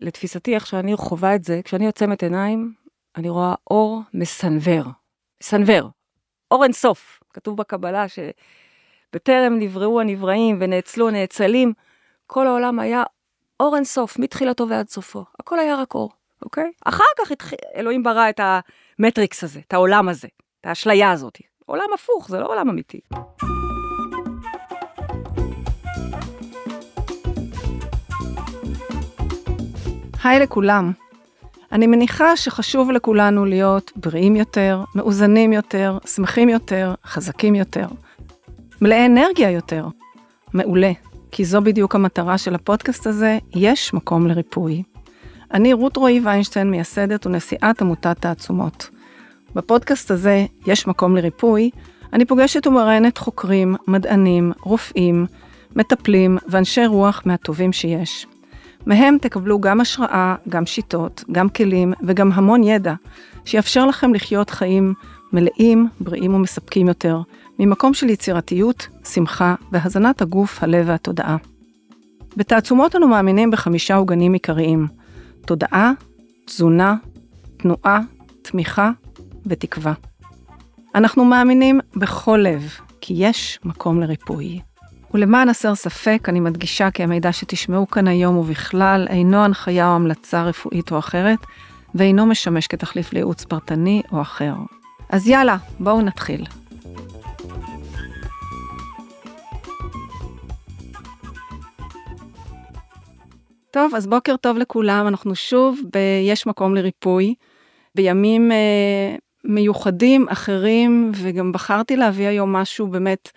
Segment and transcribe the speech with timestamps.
[0.00, 2.72] לתפיסתי, איך שאני חווה את זה, כשאני עוצמת עיניים,
[3.16, 4.84] אני רואה אור מסנוור.
[5.42, 5.90] מסנוור.
[6.50, 7.20] אור אינסוף.
[7.34, 11.72] כתוב בקבלה שבטרם נבראו הנבראים ונאצלו הנאצלים,
[12.26, 13.02] כל העולם היה
[13.60, 15.24] אור אינסוף, מתחילתו ועד סופו.
[15.40, 16.10] הכל היה רק אור,
[16.42, 16.72] אוקיי?
[16.84, 17.52] אחר כך התח...
[17.76, 18.40] אלוהים ברא את
[18.98, 20.28] המטריקס הזה, את העולם הזה,
[20.60, 21.38] את האשליה הזאת.
[21.66, 23.00] עולם הפוך, זה לא עולם אמיתי.
[30.24, 30.92] היי לכולם.
[31.72, 37.86] אני מניחה שחשוב לכולנו להיות בריאים יותר, מאוזנים יותר, שמחים יותר, חזקים יותר.
[38.80, 39.86] מלאי אנרגיה יותר.
[40.54, 40.92] מעולה,
[41.30, 44.82] כי זו בדיוק המטרה של הפודקאסט הזה, יש מקום לריפוי.
[45.54, 48.88] אני רות רועי ויינשטיין, מייסדת ונשיאת עמותת תעצומות.
[49.54, 51.70] בפודקאסט הזה, יש מקום לריפוי,
[52.12, 55.26] אני פוגשת ומראיינת חוקרים, מדענים, רופאים,
[55.76, 58.26] מטפלים ואנשי רוח מהטובים שיש.
[58.88, 62.94] מהם תקבלו גם השראה, גם שיטות, גם כלים וגם המון ידע,
[63.44, 64.94] שיאפשר לכם לחיות חיים
[65.32, 67.20] מלאים, בריאים ומספקים יותר,
[67.58, 71.36] ממקום של יצירתיות, שמחה והזנת הגוף, הלב והתודעה.
[72.36, 74.86] בתעצומות אנו מאמינים בחמישה עוגנים עיקריים
[75.46, 75.92] תודעה,
[76.46, 76.94] תזונה,
[77.56, 78.00] תנועה,
[78.42, 78.90] תמיכה
[79.46, 79.92] ותקווה.
[80.94, 84.60] אנחנו מאמינים בכל לב כי יש מקום לריפוי.
[85.18, 90.42] ולמען הסר ספק, אני מדגישה כי המידע שתשמעו כאן היום ובכלל אינו הנחיה או המלצה
[90.42, 91.38] רפואית או אחרת,
[91.94, 94.52] ואינו משמש כתחליף לייעוץ פרטני או אחר.
[95.10, 96.44] אז יאללה, בואו נתחיל.
[103.70, 107.34] טוב, אז בוקר טוב לכולם, אנחנו שוב ב"יש מקום לריפוי",
[107.94, 113.30] בימים אה, מיוחדים אחרים, וגם בחרתי להביא היום משהו באמת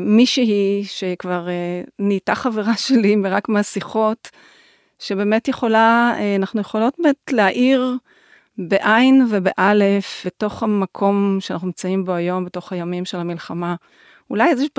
[0.00, 4.30] מישהי שכבר אה, נהייתה חברה שלי רק מהשיחות,
[4.98, 7.94] שבאמת יכולה, אה, אנחנו יכולות באמת להאיר
[8.58, 13.74] בעין ובאלף, בתוך המקום שאנחנו נמצאים בו היום, בתוך הימים של המלחמה,
[14.30, 14.70] אולי איזושהי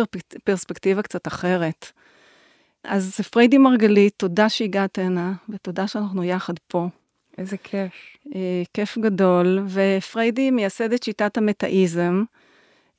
[0.43, 1.91] פרספקטיבה קצת אחרת.
[2.83, 6.87] אז פריידי מרגלית, תודה שהגעת הנה, ותודה שאנחנו יחד פה.
[7.37, 7.91] איזה כיף.
[8.73, 12.23] כיף גדול, ופריידי מייסדת שיטת המטאיזם.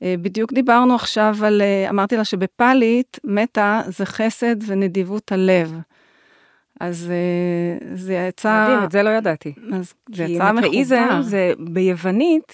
[0.03, 5.75] אה, בדיוק דיברנו עכשיו על, אה, אמרתי לה שבפאלית, מטה זה חסד ונדיבות הלב.
[6.81, 8.67] אז אה, זה יצא...
[8.69, 9.55] מדהים, את זה לא ידעתי.
[9.73, 10.71] אז זה יצא מחובר.
[10.71, 10.85] כי
[11.23, 12.53] זה ביוונית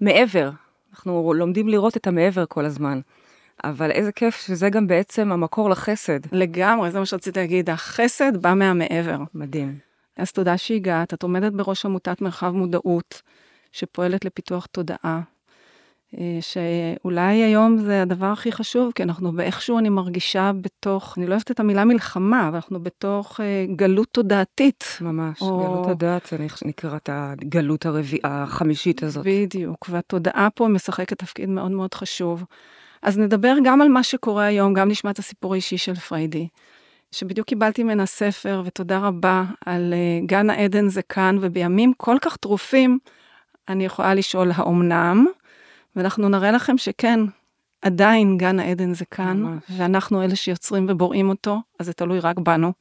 [0.00, 0.50] מעבר.
[0.92, 3.00] אנחנו לומדים לראות את המעבר כל הזמן.
[3.64, 6.20] אבל איזה כיף שזה גם בעצם המקור לחסד.
[6.32, 9.18] לגמרי, זה מה שרציתי להגיד, החסד בא מהמעבר.
[9.34, 9.78] מדהים.
[10.16, 13.22] אז תודה שהגעת, את עומדת בראש עמותת מרחב מודעות,
[13.72, 15.20] שפועלת לפיתוח תודעה
[16.40, 21.50] שאולי היום זה הדבר הכי חשוב, כי אנחנו באיכשהו, אני מרגישה בתוך, אני לא אוהבת
[21.50, 24.84] את המילה מלחמה, אבל אנחנו בתוך אה, גלות תודעתית.
[25.00, 25.58] ממש, או...
[25.58, 29.26] גלות הדעת, זה נקראת הגלות הרביעה, החמישית הזאת.
[29.26, 32.44] בדיוק, והתודעה פה משחקת תפקיד מאוד מאוד חשוב.
[33.02, 36.48] אז נדבר גם על מה שקורה היום, גם נשמע את הסיפור האישי של פריידי,
[37.12, 42.36] שבדיוק קיבלתי ממנה ספר, ותודה רבה על uh, גן העדן זה כאן, ובימים כל כך
[42.36, 42.98] טרופים,
[43.68, 45.26] אני יכולה לשאול, האומנם?
[45.96, 47.20] ואנחנו נראה לכם שכן,
[47.82, 49.62] עדיין גן העדן זה כאן, ממש.
[49.70, 52.72] ואנחנו אלה שיוצרים ובוראים אותו, אז זה תלוי רק בנו.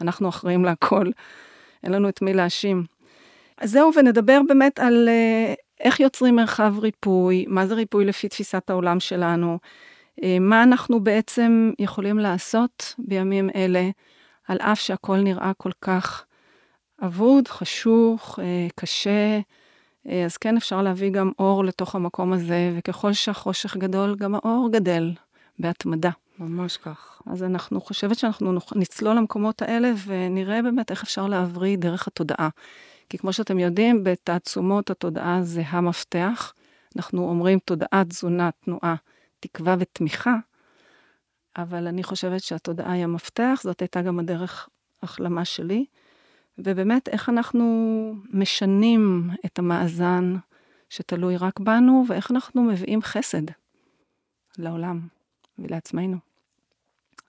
[0.00, 1.06] אנחנו אחראים להכל,
[1.84, 2.84] אין לנו את מי להאשים.
[3.58, 8.70] אז זהו, ונדבר באמת על uh, איך יוצרים מרחב ריפוי, מה זה ריפוי לפי תפיסת
[8.70, 9.58] העולם שלנו,
[10.20, 13.90] uh, מה אנחנו בעצם יכולים לעשות בימים אלה,
[14.48, 16.24] על אף שהכל נראה כל כך
[17.02, 18.42] אבוד, חשוך, uh,
[18.74, 19.40] קשה, אה,
[20.24, 25.12] אז כן אפשר להביא גם אור לתוך המקום הזה, וככל שהחושך גדול, גם האור גדל
[25.58, 26.10] בהתמדה.
[26.38, 27.22] ממש כך.
[27.26, 32.48] אז אנחנו חושבת שאנחנו נצלול למקומות האלה ונראה באמת איך אפשר להבריא דרך התודעה.
[33.08, 36.52] כי כמו שאתם יודעים, בתעצומות התודעה זה המפתח.
[36.96, 38.94] אנחנו אומרים תודעה, תזונה, תנועה,
[39.40, 40.34] תקווה ותמיכה,
[41.56, 44.68] אבל אני חושבת שהתודעה היא המפתח, זאת הייתה גם הדרך
[45.02, 45.84] החלמה שלי.
[46.58, 47.64] ובאמת איך אנחנו
[48.30, 50.36] משנים את המאזן
[50.90, 53.42] שתלוי רק בנו, ואיך אנחנו מביאים חסד
[54.58, 55.00] לעולם
[55.58, 56.16] ולעצמנו.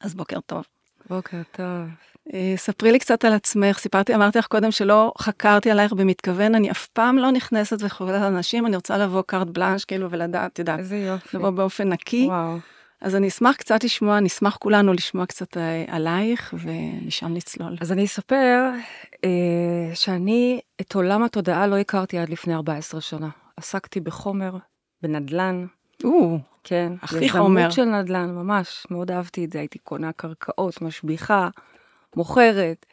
[0.02, 0.64] אז בוקר טוב.
[1.10, 1.90] בוקר טוב.
[2.34, 6.72] אה, ספרי לי קצת על עצמך, סיפרתי, אמרתי לך קודם שלא חקרתי עלייך במתכוון, אני
[6.72, 10.60] אף פעם לא נכנסת וחוקרת על אנשים, אני רוצה לבוא קארט בלאנש, כאילו, ולדעת, את
[10.60, 11.38] יודעת, איזה יופי.
[11.38, 12.26] לבוא באופן נקי.
[12.28, 12.58] וואו.
[13.02, 17.78] אז אני אשמח קצת לשמוע, נשמח כולנו לשמוע קצת אה, עלייך, ומשם לצלול.
[17.82, 18.70] אז אני אספר
[19.24, 23.30] אה, שאני את עולם התודעה לא הכרתי עד לפני 14 שנה.
[23.58, 24.52] עסקתי בחומר,
[25.02, 25.66] בנדלן.
[26.04, 27.60] או, כן, הכי חומר.
[27.60, 31.50] יזמות של נדל"ן, ממש, מאוד אהבתי את זה, הייתי קונה קרקעות, משביחה,
[32.16, 32.86] מוכרת.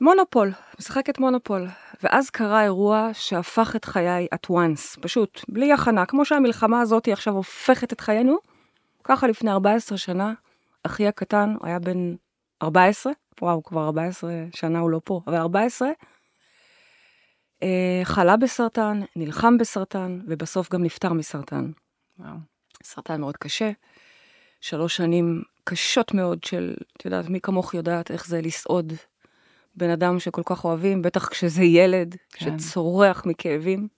[0.00, 1.66] מונופול, משחקת מונופול.
[2.02, 6.06] ואז קרה אירוע שהפך את חיי at once, פשוט, בלי הכנה.
[6.06, 8.38] כמו שהמלחמה הזאת עכשיו הופכת את חיינו,
[9.04, 10.32] ככה לפני 14 שנה,
[10.82, 12.14] אחי הקטן היה בן
[12.62, 13.12] 14,
[13.42, 15.88] וואו, כבר 14 שנה הוא לא פה, אבל 14,
[17.62, 21.70] אה, חלה בסרטן, נלחם בסרטן, ובסוף גם נפטר מסרטן.
[22.18, 22.36] וואו.
[22.82, 23.70] סרטן מאוד קשה,
[24.60, 28.92] שלוש שנים קשות מאוד של, את יודעת, מי כמוך יודעת איך זה לסעוד
[29.74, 32.58] בן אדם שכל כך אוהבים, בטח כשזה ילד, כן.
[32.58, 33.88] שצורח מכאבים.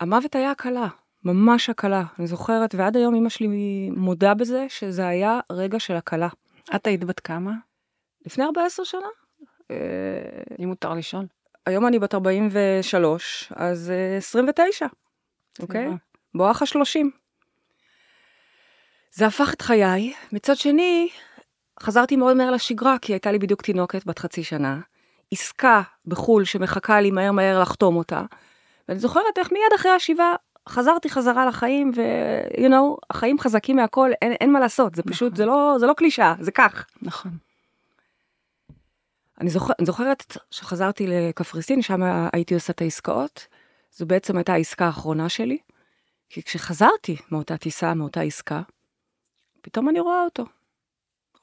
[0.00, 0.88] המוות היה הקלה,
[1.24, 2.04] ממש הקלה.
[2.18, 6.28] אני זוכרת, ועד היום אמא שלי מודה בזה, שזה היה רגע של הקלה.
[6.74, 7.52] את היית בת כמה?
[8.26, 9.08] לפני 14 שנה?
[9.70, 9.76] אה,
[10.58, 11.26] אם מותר לשאול.
[11.66, 14.86] היום אני בת 43, אז אה, 29,
[15.60, 15.80] אוקיי?
[15.80, 15.96] סביבה.
[16.34, 17.10] בואך השלושים.
[19.12, 20.12] זה הפך את חיי.
[20.32, 21.08] מצד שני,
[21.82, 24.80] חזרתי מאוד מהר לשגרה, כי הייתה לי בדיוק תינוקת בת חצי שנה,
[25.32, 28.22] עסקה בחו"ל שמחכה לי מהר מהר לחתום אותה,
[28.88, 30.34] ואני זוכרת איך מיד אחרי השבעה
[30.68, 35.32] חזרתי חזרה לחיים, ו- you know, החיים חזקים מהכל, אין, אין מה לעשות, זה פשוט,
[35.32, 35.36] נכון.
[35.36, 36.86] זה לא, זה לא קלישאה, זה כך.
[37.02, 37.32] נכון.
[39.40, 42.00] אני, זוכר, אני זוכרת שחזרתי לקפריסין, שם
[42.32, 43.46] הייתי עושה את העסקאות.
[43.92, 45.58] זו בעצם הייתה העסקה האחרונה שלי.
[46.28, 48.62] כי כשחזרתי מאותה טיסה, מאותה עסקה,
[49.62, 50.44] פתאום אני רואה אותו.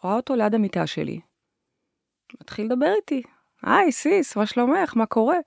[0.01, 1.19] רואה אותו ליד המיטה שלי.
[2.41, 3.23] מתחיל לדבר איתי.
[3.61, 4.95] היי, סיס, מה שלומך?
[4.95, 5.37] מה קורה?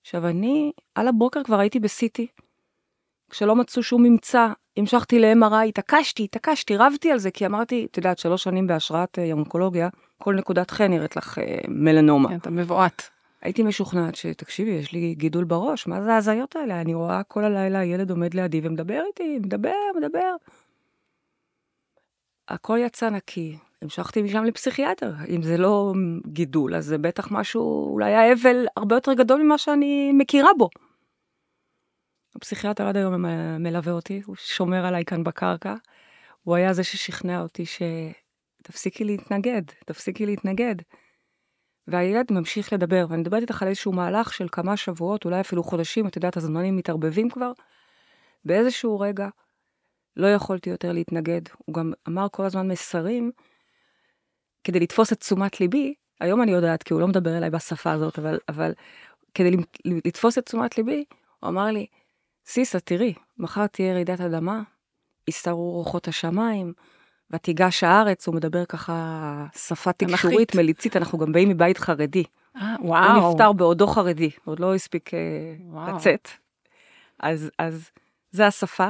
[0.00, 2.26] עכשיו, אני על הבוקר כבר הייתי בסיטי.
[3.30, 8.18] כשלא מצאו שום ממצא, המשכתי ל-MRI, התעקשתי, התעקשתי, רבתי על זה, כי אמרתי, את יודעת,
[8.18, 9.88] שלוש שנים בהשראת אה, אונקולוגיה,
[10.18, 12.28] כל נקודת חן נראית לך אה, מלנומה.
[12.28, 13.10] כן, אתה מבועת.
[13.42, 16.80] הייתי משוכנעת שתקשיבי, יש לי גידול בראש, מה זה ההזיות האלה?
[16.80, 20.34] אני רואה כל הלילה ילד עומד לידי ומדבר איתי, מדבר, מדבר.
[22.48, 23.56] הכל יצא נקי.
[23.82, 25.12] המשכתי משם לפסיכיאטר.
[25.28, 25.92] אם זה לא
[26.26, 30.68] גידול, אז זה בטח משהו, אולי האבל הרבה יותר גדול ממה שאני מכירה בו.
[32.36, 33.24] הפסיכיאטר עד היום
[33.58, 35.74] מלווה אותי, הוא שומר עליי כאן בקרקע.
[36.42, 40.74] הוא היה זה ששכנע אותי שתפסיקי להתנגד, תפסיקי להתנגד.
[41.86, 46.06] והילד ממשיך לדבר, ואני מדברת איתך על איזשהו מהלך של כמה שבועות, אולי אפילו חודשים,
[46.06, 47.52] את יודעת, הזמנים מתערבבים כבר.
[48.44, 49.28] באיזשהו רגע
[50.16, 51.40] לא יכולתי יותר להתנגד.
[51.58, 53.30] הוא גם אמר כל הזמן מסרים
[54.64, 55.94] כדי לתפוס את תשומת ליבי.
[56.20, 58.72] היום אני יודעת, כי הוא לא מדבר אליי בשפה הזאת, אבל, אבל
[59.34, 59.50] כדי
[59.84, 61.04] לתפוס את תשומת ליבי,
[61.40, 61.86] הוא אמר לי,
[62.46, 64.62] סיסה, תראי, מחר תהיה רעידת אדמה,
[65.28, 66.72] יסתרו רוחות השמיים,
[67.30, 70.54] ותיגש הארץ, הוא מדבר ככה שפה תקשורית, תנ"כית.
[70.54, 72.24] מליצית, אנחנו גם באים מבית חרדי.
[72.56, 73.32] אה, הוא וואו.
[73.32, 75.18] נפטר בעודו חרדי, עוד לא הספיק אה,
[75.66, 75.96] וואו.
[75.96, 76.28] לצאת.
[77.20, 77.90] אז, אז
[78.30, 78.88] זה השפה.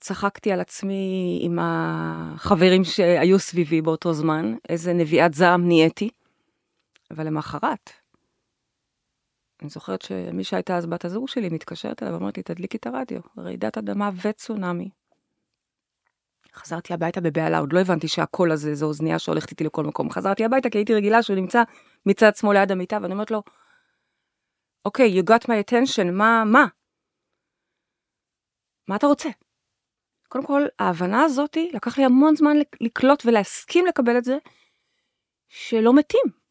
[0.00, 6.10] וצחקתי על עצמי עם החברים שהיו סביבי באותו זמן, איזה נביאת זעם נהייתי.
[7.10, 7.90] אבל למחרת,
[9.62, 13.20] אני זוכרת שמי שהייתה אז בת הזוג שלי מתקשרת אליי ואומרת לי, תדליקי את הרדיו,
[13.38, 14.90] רעידת אדמה וצונאמי.
[16.54, 20.10] חזרתי הביתה בבהלה, עוד לא הבנתי שהקול הזה זו אוזנייה שהולכת איתי לכל מקום.
[20.10, 21.62] חזרתי הביתה כי הייתי רגילה שהוא נמצא
[22.06, 23.42] מצד שמאל ליד המיטה, ואני אומרת לו,
[24.84, 26.66] אוקיי, you got my attention, מה, מה?
[28.88, 29.28] מה אתה רוצה?
[30.28, 34.38] קודם כל, ההבנה הזאתי, לקח לי המון זמן לק- לקלוט ולהסכים לקבל את זה,
[35.48, 36.45] שלא מתים.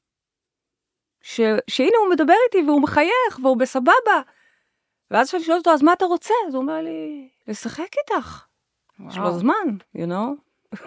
[1.27, 4.21] ש, שהנה הוא מדבר איתי והוא מחייך והוא בסבבה.
[5.11, 6.33] ואז כשאני שואלת אותו, אז מה אתה רוצה?
[6.47, 8.45] אז הוא אומר לי, לשחק איתך.
[9.09, 9.39] יש לו וואו.
[9.39, 10.75] זמן, you know?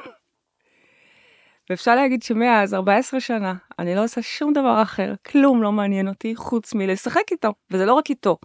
[1.70, 6.36] ואפשר להגיד שמאז 14 שנה, אני לא עושה שום דבר אחר, כלום לא מעניין אותי
[6.36, 7.54] חוץ מלשחק איתו.
[7.70, 8.36] וזה לא רק איתו,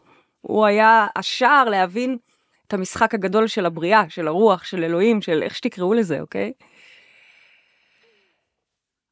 [0.41, 2.17] הוא היה השער להבין
[2.67, 6.53] את המשחק הגדול של הבריאה, של הרוח, של אלוהים, של איך שתקראו לזה, אוקיי?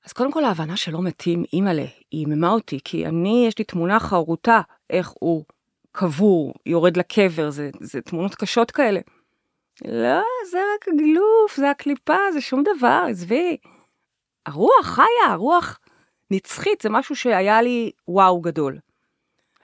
[0.05, 1.81] אז קודם כל ההבנה שלא מתים, אימא'לה,
[2.12, 5.43] היא עיממה אותי, כי אני, יש לי תמונה חרוטה, איך הוא
[5.91, 9.00] קבור, יורד לקבר, זה, זה תמונות קשות כאלה.
[9.86, 13.58] לא, זה רק גילוף, זה הקליפה, זה שום דבר, עזבי.
[14.46, 15.79] הרוח חיה, הרוח
[16.31, 18.77] נצחית, זה משהו שהיה לי וואו גדול.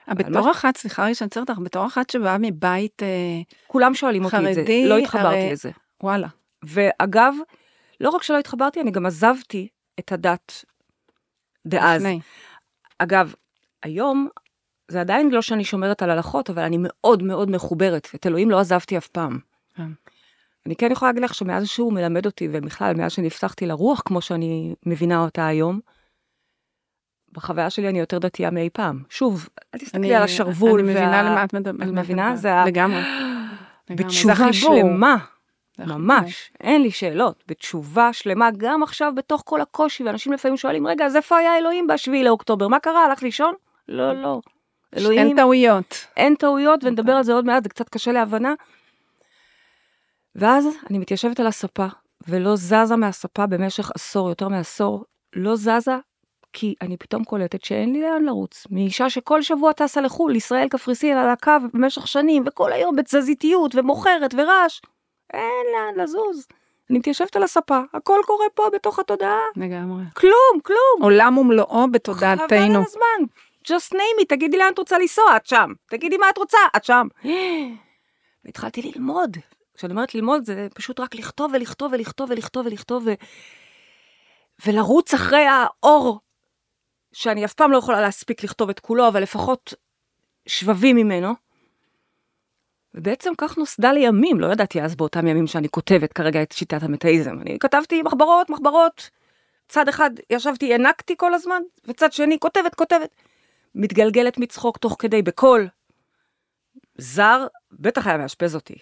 [0.08, 3.08] אה, בתור מה- אחת, סליחה רגע שאני עוצרת אותך, בתור אחת שבאה מבית, אה,
[3.66, 5.70] כולם שואלים אותי את זה, חרדי, לא התחברתי הרי- לזה.
[6.02, 6.28] וואלה.
[6.62, 7.34] ואגב,
[8.00, 9.68] לא רק שלא התחברתי, אני גם עזבתי
[9.98, 10.64] את הדת
[11.66, 12.00] דאז.
[12.00, 12.20] לפני.
[12.98, 13.34] אגב,
[13.82, 14.28] היום,
[14.90, 18.08] זה עדיין לא שאני שומרת על הלכות, אבל אני מאוד מאוד מחוברת.
[18.14, 19.38] את אלוהים לא עזבתי אף פעם.
[19.76, 19.88] כן.
[20.66, 24.74] אני כן יכולה להגיד לך שמאז שהוא מלמד אותי, ובכלל, מאז שנפתחתי לרוח כמו שאני
[24.86, 25.80] מבינה אותה היום,
[27.32, 29.02] בחוויה שלי אני יותר דתייה מאי פעם.
[29.10, 30.80] שוב, אל תסתכלי אני- על השרוול.
[30.80, 31.88] אני מבינה וה- למה את מדברת.
[31.88, 32.36] את מבינה?
[32.36, 33.02] זה ה- לגמרי.
[33.90, 34.52] בתשובה.
[34.52, 35.16] שלמה.
[35.78, 41.06] ממש, אין לי שאלות, בתשובה שלמה, גם עכשיו בתוך כל הקושי, ואנשים לפעמים שואלים, רגע,
[41.06, 42.68] אז איפה היה אלוהים ב-7 לאוקטובר?
[42.68, 43.54] מה קרה, הלך לישון?
[43.88, 44.40] לא, לא.
[44.96, 45.18] אלוהים...
[45.18, 46.06] אין טעויות.
[46.16, 48.54] אין טעויות, ונדבר על זה עוד מעט, זה קצת קשה להבנה.
[50.34, 51.86] ואז אני מתיישבת על הספה,
[52.28, 55.04] ולא זזה מהספה במשך עשור, יותר מעשור,
[55.36, 55.96] לא זזה,
[56.52, 58.66] כי אני פתאום קולטת שאין לי לאן לרוץ.
[58.70, 64.34] מאישה שכל שבוע טסה לחו"ל, ישראל קפריסין על הקו במשך שנים, וכל היום בתזזיתיות, ומוכרת,
[64.38, 64.80] ורעש.
[65.32, 66.46] אין לאן לזוז.
[66.90, 69.40] אני מתיישבת על הספה, הכל קורה פה בתוך התודעה.
[69.56, 70.02] לגמרי.
[70.14, 71.02] כלום, כלום.
[71.02, 72.46] עולם ומלואו בתודעתנו.
[72.46, 73.24] חבל על הזמן.
[73.66, 75.72] just name it, תגידי לאן את רוצה לנסוע, את שם.
[75.90, 77.06] תגידי מה את רוצה, את שם.
[78.44, 79.36] והתחלתי ללמוד.
[79.74, 83.12] כשאני אומרת ללמוד זה פשוט רק לכתוב ולכתוב ולכתוב ולכתוב ולכתוב ו...
[84.66, 86.20] ולרוץ אחרי האור,
[87.12, 89.74] שאני אף פעם לא יכולה להספיק לכתוב את כולו, אבל לפחות
[90.46, 91.34] שבבים ממנו.
[92.98, 96.82] ובעצם כך נוסדה לי ימים, לא ידעתי אז באותם ימים שאני כותבת כרגע את שיטת
[96.82, 97.40] המטאיזם.
[97.40, 99.10] אני כתבתי מחברות, מחברות.
[99.68, 103.14] צד אחד ישבתי, הענקתי כל הזמן, וצד שני כותבת, כותבת.
[103.74, 105.68] מתגלגלת מצחוק תוך כדי בקול.
[106.98, 108.74] זר, בטח היה מאשפז אותי.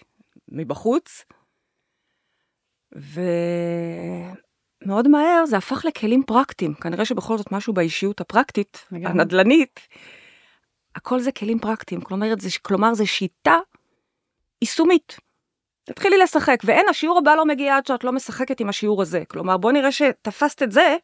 [0.49, 1.25] מבחוץ.
[2.91, 4.37] ומאוד
[5.07, 6.73] מהר זה הפך לכלים פרקטיים.
[6.73, 9.79] כנראה שבכל זאת משהו באישיות הפרקטית, הנדל"נית,
[10.95, 12.01] הכל זה כלים פרקטיים.
[12.01, 13.59] כלומר, זה, כלומר, זה שיטה
[14.61, 15.17] יישומית.
[15.83, 19.23] תתחילי לשחק, ואין, השיעור הבא לא מגיע עד שאת לא משחקת עם השיעור הזה.
[19.27, 20.95] כלומר, בוא נראה שתפסת את זה,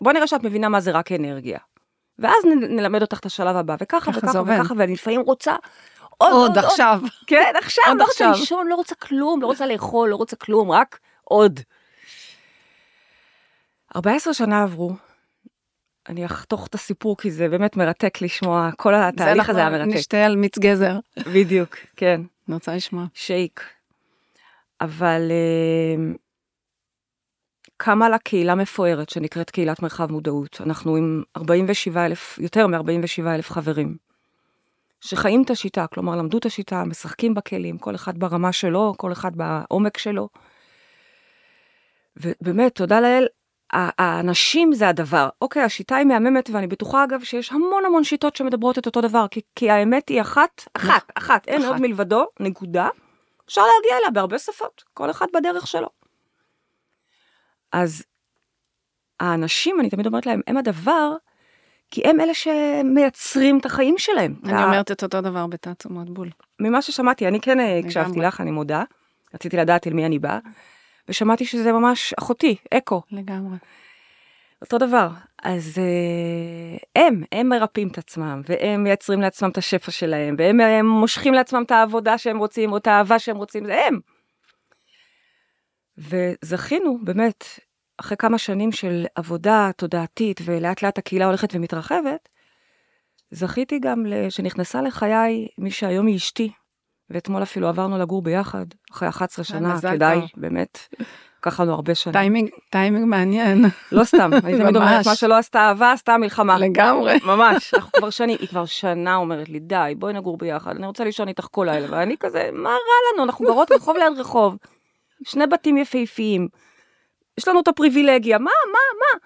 [0.00, 1.58] בוא נראה שאת מבינה מה זה רק אנרגיה.
[2.18, 5.56] ואז נלמד אותך את השלב הבא, וככה וככה וככה, ואני לפעמים רוצה
[6.18, 6.98] עוד, עוד, עוד עכשיו.
[7.02, 7.10] עוד.
[7.26, 8.28] כן, עכשיו, עוד לא עכשיו.
[8.28, 11.60] רוצה לישון, לא רוצה כלום, לא רוצה לאכול, לא רוצה כלום, רק עוד.
[13.96, 14.92] 14 שנה עברו,
[16.08, 19.96] אני אחתוך את הסיפור כי זה באמת מרתק לשמוע, כל התהליך הזה היה מרתק.
[19.96, 20.98] נשתה על מיץ גזר.
[21.34, 22.20] בדיוק, כן.
[22.48, 23.04] אני רוצה לשמוע.
[23.14, 23.64] שייק.
[24.80, 26.18] אבל uh,
[27.76, 30.60] קמה לה קהילה מפוארת שנקראת קהילת מרחב מודעות.
[30.66, 33.96] אנחנו עם 47 אלף, יותר מ-47 אלף חברים.
[35.00, 39.36] שחיים את השיטה, כלומר למדו את השיטה, משחקים בכלים, כל אחד ברמה שלו, כל אחד
[39.36, 40.28] בעומק שלו.
[42.16, 43.26] ובאמת, תודה לאל,
[43.72, 45.28] האנשים זה הדבר.
[45.42, 49.26] אוקיי, השיטה היא מהממת, ואני בטוחה אגב שיש המון המון שיטות שמדברות את אותו דבר,
[49.30, 51.70] כי, כי האמת היא אחת, אחת, אחת, אין אחת.
[51.70, 52.88] עוד מלבדו, נקודה.
[53.46, 55.88] אפשר להגיע אליה בהרבה שפות, כל אחד בדרך שלו.
[57.72, 58.04] אז
[59.20, 61.16] האנשים, אני תמיד אומרת להם, הם הדבר
[61.90, 64.34] כי הם אלה שמייצרים את החיים שלהם.
[64.44, 66.30] אני אומרת את אותו דבר בתעצומות בול.
[66.60, 68.82] ממה ששמעתי, אני כן הקשבתי לך, אני מודה.
[69.34, 70.38] רציתי לדעת אל מי אני באה,
[71.08, 73.02] ושמעתי שזה ממש אחותי, אקו.
[73.10, 73.56] לגמרי.
[74.62, 75.08] אותו דבר.
[75.42, 80.86] אז אה, הם, הם מרפאים את עצמם, והם מייצרים לעצמם את השפע שלהם, והם הם
[80.86, 84.00] מושכים לעצמם את העבודה שהם רוצים, או את האהבה שהם רוצים, זה הם.
[85.98, 87.44] וזכינו, באמת,
[87.98, 92.28] אחרי כמה שנים של עבודה תודעתית ולאט לאט הקהילה הולכת ומתרחבת,
[93.30, 96.52] זכיתי גם שנכנסה לחיי מי שהיום היא אשתי,
[97.12, 100.78] ואתמול אפילו עברנו לגור ביחד, אחרי 11 שנה, כדאי, באמת,
[101.38, 102.12] לקח לנו הרבה שנים.
[102.12, 103.64] טיימינג, טיימינג מעניין.
[103.92, 106.58] לא סתם, אני תמיד אומרת, מה שלא עשתה אהבה, עשתה מלחמה.
[106.58, 107.18] לגמרי.
[107.24, 111.04] ממש, אנחנו כבר שנים, היא כבר שנה אומרת לי, די, בואי נגור ביחד, אני רוצה
[111.04, 114.56] לישון איתך כל לילה, ואני כזה, מה רע לנו, אנחנו גרות רחוב ליד רחוב,
[115.24, 116.48] שני בתים יפהפיים.
[117.38, 119.18] יש לנו את הפריבילגיה, מה, מה, מה?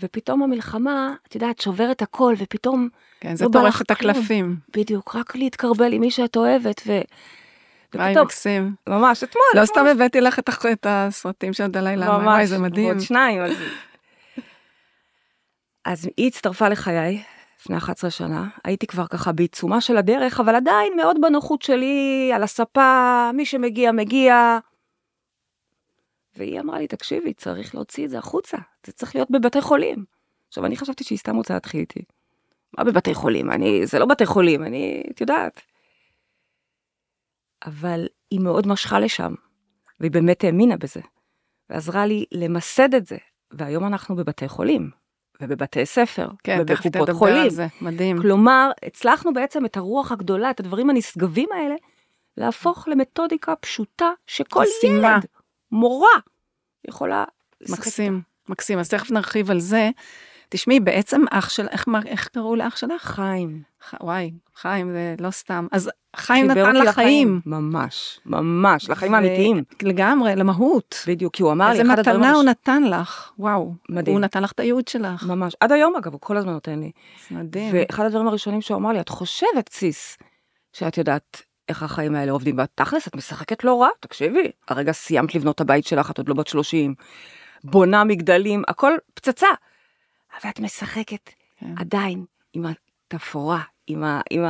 [0.00, 2.88] ופתאום המלחמה, את יודעת, שוברת הכל, ופתאום...
[3.20, 4.56] כן, זה לא טורף את הקלפים.
[4.76, 7.00] בדיוק, רק להתקרבל עם מי שאת אוהבת, ו...
[7.94, 8.74] וואי, ופתאום, מקסים.
[8.86, 9.44] ממש, אתמול.
[9.54, 12.88] לא סתם הבאתי לך את, את הסרטים של דלי למה, וואי, זה מדהים.
[12.88, 13.42] ממש, עוד שניים.
[13.42, 13.52] אז...
[15.84, 17.22] אז היא הצטרפה לחיי
[17.60, 22.42] לפני 11 שנה, הייתי כבר ככה בעיצומה של הדרך, אבל עדיין מאוד בנוחות שלי, על
[22.42, 24.58] הספה, מי שמגיע, מגיע.
[26.36, 30.04] והיא אמרה לי, תקשיבי, צריך להוציא את זה החוצה, זה צריך להיות בבתי חולים.
[30.48, 32.02] עכשיו, אני חשבתי שהיא סתם רוצה להתחיל איתי.
[32.78, 33.50] מה בבתי חולים?
[33.50, 35.60] אני, זה לא בתי חולים, אני, את יודעת.
[37.66, 39.34] אבל היא מאוד משכה לשם,
[40.00, 41.00] והיא באמת האמינה בזה,
[41.70, 43.16] ועזרה לי למסד את זה,
[43.50, 44.90] והיום אנחנו בבתי חולים,
[45.40, 47.36] ובבתי ספר, כן, ובקופות חולים.
[47.36, 48.22] על זה, מדהים.
[48.22, 51.74] כלומר, הצלחנו בעצם את הרוח הגדולה, את הדברים הנשגבים האלה,
[52.36, 55.26] להפוך למתודיקה פשוטה שכל ילד,
[55.72, 56.18] מורה,
[56.88, 57.24] יכולה...
[57.68, 58.78] מקסים, מקסים.
[58.78, 59.90] אז תכף נרחיב על זה.
[60.48, 63.02] תשמעי, בעצם אח של, איך, איך קראו לאח שלך?
[63.02, 63.62] חיים.
[63.84, 65.66] ח, וואי, חיים זה לא סתם.
[65.72, 67.40] אז חיים נתן לחיים.
[67.46, 69.64] ממש, ממש, לחיים האמיתיים.
[69.82, 71.04] לגמרי, למהות.
[71.06, 71.98] בדיוק, כי הוא אמר לי, אחד הדברים...
[71.98, 73.74] איזה מתנה הוא נתן לך, וואו.
[73.88, 74.16] מדהים.
[74.16, 75.26] הוא נתן לך את הייעוד שלך.
[75.26, 76.90] ממש, עד היום אגב, הוא כל הזמן נותן לי.
[77.30, 77.74] מדהים.
[77.74, 80.16] ואחד הדברים הראשונים שהוא אמר לי, את חושבת, סיס,
[80.72, 85.54] שאת יודעת איך החיים האלה עובדים, בתכלס את משחקת לא רע, תקשיבי, הרגע סיימת לבנות
[85.54, 86.94] את הבית שלך, את עוד לא בת 30,
[87.64, 89.48] בונה מגדלים, הכל פצצה.
[90.42, 91.30] אבל את משחקת
[91.60, 91.74] כן.
[91.76, 94.44] עדיין עם התפאורה, עם, ה, עם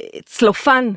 [0.00, 0.92] הצלופן.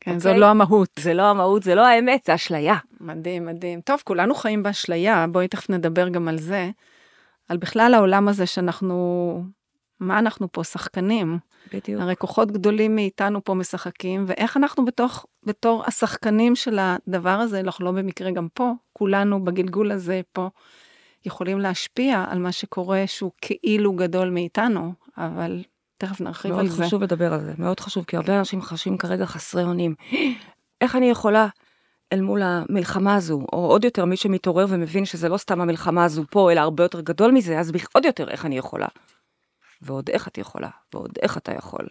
[0.00, 0.18] כן, okay?
[0.18, 0.40] זו אוקיי?
[0.40, 0.88] לא המהות.
[0.98, 2.76] זה לא המהות, זה לא האמת, זה אשליה.
[3.00, 3.80] מדהים, מדהים.
[3.80, 6.70] טוב, כולנו חיים באשליה, בואי תכף נדבר גם על זה.
[7.48, 9.44] על בכלל העולם הזה שאנחנו,
[10.00, 11.38] מה אנחנו פה, שחקנים.
[11.72, 12.02] בדיוק.
[12.02, 17.84] הרי כוחות גדולים מאיתנו פה משחקים, ואיך אנחנו בתוך, בתור השחקנים של הדבר הזה, אנחנו
[17.84, 20.48] לא במקרה גם פה, כולנו בגלגול הזה פה,
[21.26, 25.62] יכולים להשפיע על מה שקורה שהוא כאילו גדול מאיתנו, אבל
[25.98, 26.76] תכף נרחיב על זה.
[26.78, 29.94] מאוד חשוב לדבר על זה, מאוד חשוב, כי הרבה אנשים חשים כרגע חסרי אונים.
[30.80, 31.48] איך אני יכולה
[32.12, 36.24] אל מול המלחמה הזו, או עוד יותר מי שמתעורר ומבין שזה לא סתם המלחמה הזו
[36.30, 38.86] פה, אלא הרבה יותר גדול מזה, אז עוד יותר איך אני יכולה.
[39.84, 41.88] ועוד איך את יכולה, ועוד איך אתה יכול.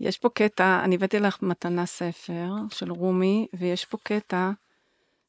[0.00, 4.50] יש פה קטע, אני הבאתי לך מתנה ספר של רומי, ויש פה קטע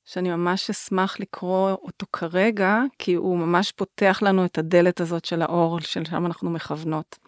[0.06, 5.42] שאני ממש אשמח לקרוא אותו כרגע, כי הוא ממש פותח לנו את הדלת הזאת של
[5.42, 7.20] האור, שלשם אנחנו מכוונות.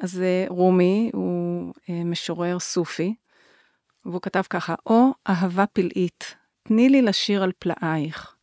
[0.00, 3.14] אז אה, רומי הוא אה, משורר סופי,
[4.04, 8.34] והוא כתב ככה, או אהבה פלאית, תני לי לשיר על פלאייך.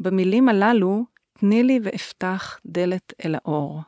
[0.00, 1.04] במילים הללו,
[1.38, 3.80] תני לי ואפתח דלת אל האור.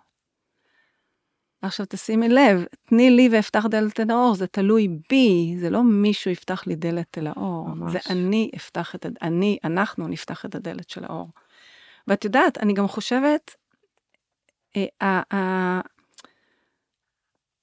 [1.63, 6.31] עכשיו תשימי לב, תני לי ואפתח דלת אל האור, זה תלוי בי, זה לא מישהו
[6.31, 7.93] יפתח לי דלת אל האור, ממש.
[7.93, 11.29] זה אני אפתח את, אני, אנחנו נפתח את הדלת של האור.
[12.09, 13.55] ואת יודעת, אני גם חושבת,
[14.77, 15.81] אה, אה,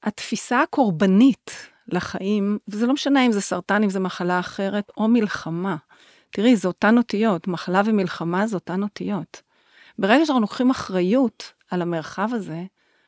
[0.04, 1.52] התפיסה הקורבנית
[1.88, 5.76] לחיים, וזה לא משנה אם זה סרטן, אם זה מחלה אחרת, או מלחמה.
[6.30, 9.42] תראי, זה אותן אותיות, מחלה ומלחמה זה אותן אותיות.
[10.00, 12.64] ברגע שאנחנו לוקחים אחריות על המרחב הזה,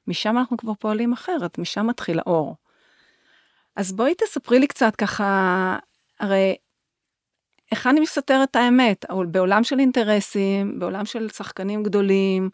[0.07, 2.55] משם אנחנו כבר פועלים אחרת, משם מתחיל האור.
[3.75, 5.77] אז בואי תספרי לי קצת ככה,
[6.19, 6.55] הרי
[7.71, 9.05] איך אני מסתתרת האמת?
[9.31, 12.49] בעולם של אינטרסים, בעולם של שחקנים גדולים,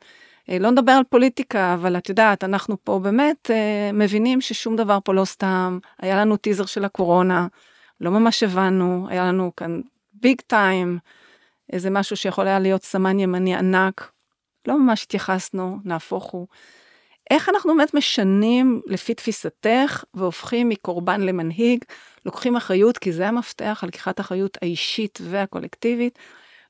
[0.49, 4.97] אה, לא נדבר על פוליטיקה, אבל את יודעת, אנחנו פה באמת אה, מבינים ששום דבר
[5.03, 5.79] פה לא סתם.
[5.99, 7.47] היה לנו טיזר של הקורונה,
[8.01, 9.81] לא ממש הבנו, היה לנו כאן
[10.13, 10.97] ביג טיים,
[11.73, 14.12] איזה משהו שיכול היה להיות סמן ימני ענק.
[14.67, 16.47] לא ממש התייחסנו, נהפוך הוא.
[17.31, 21.83] איך אנחנו באמת משנים לפי תפיסתך והופכים מקורבן למנהיג,
[22.25, 26.19] לוקחים אחריות, כי זה המפתח על לקיחת אחריות האישית והקולקטיבית,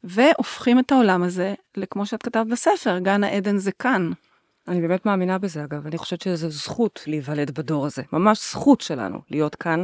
[0.03, 4.11] והופכים את העולם הזה לכמו שאת כתבת בספר, גן העדן זה כאן.
[4.67, 9.19] אני באמת מאמינה בזה אגב, אני חושבת שזו זכות להיוולד בדור הזה, ממש זכות שלנו
[9.29, 9.83] להיות כאן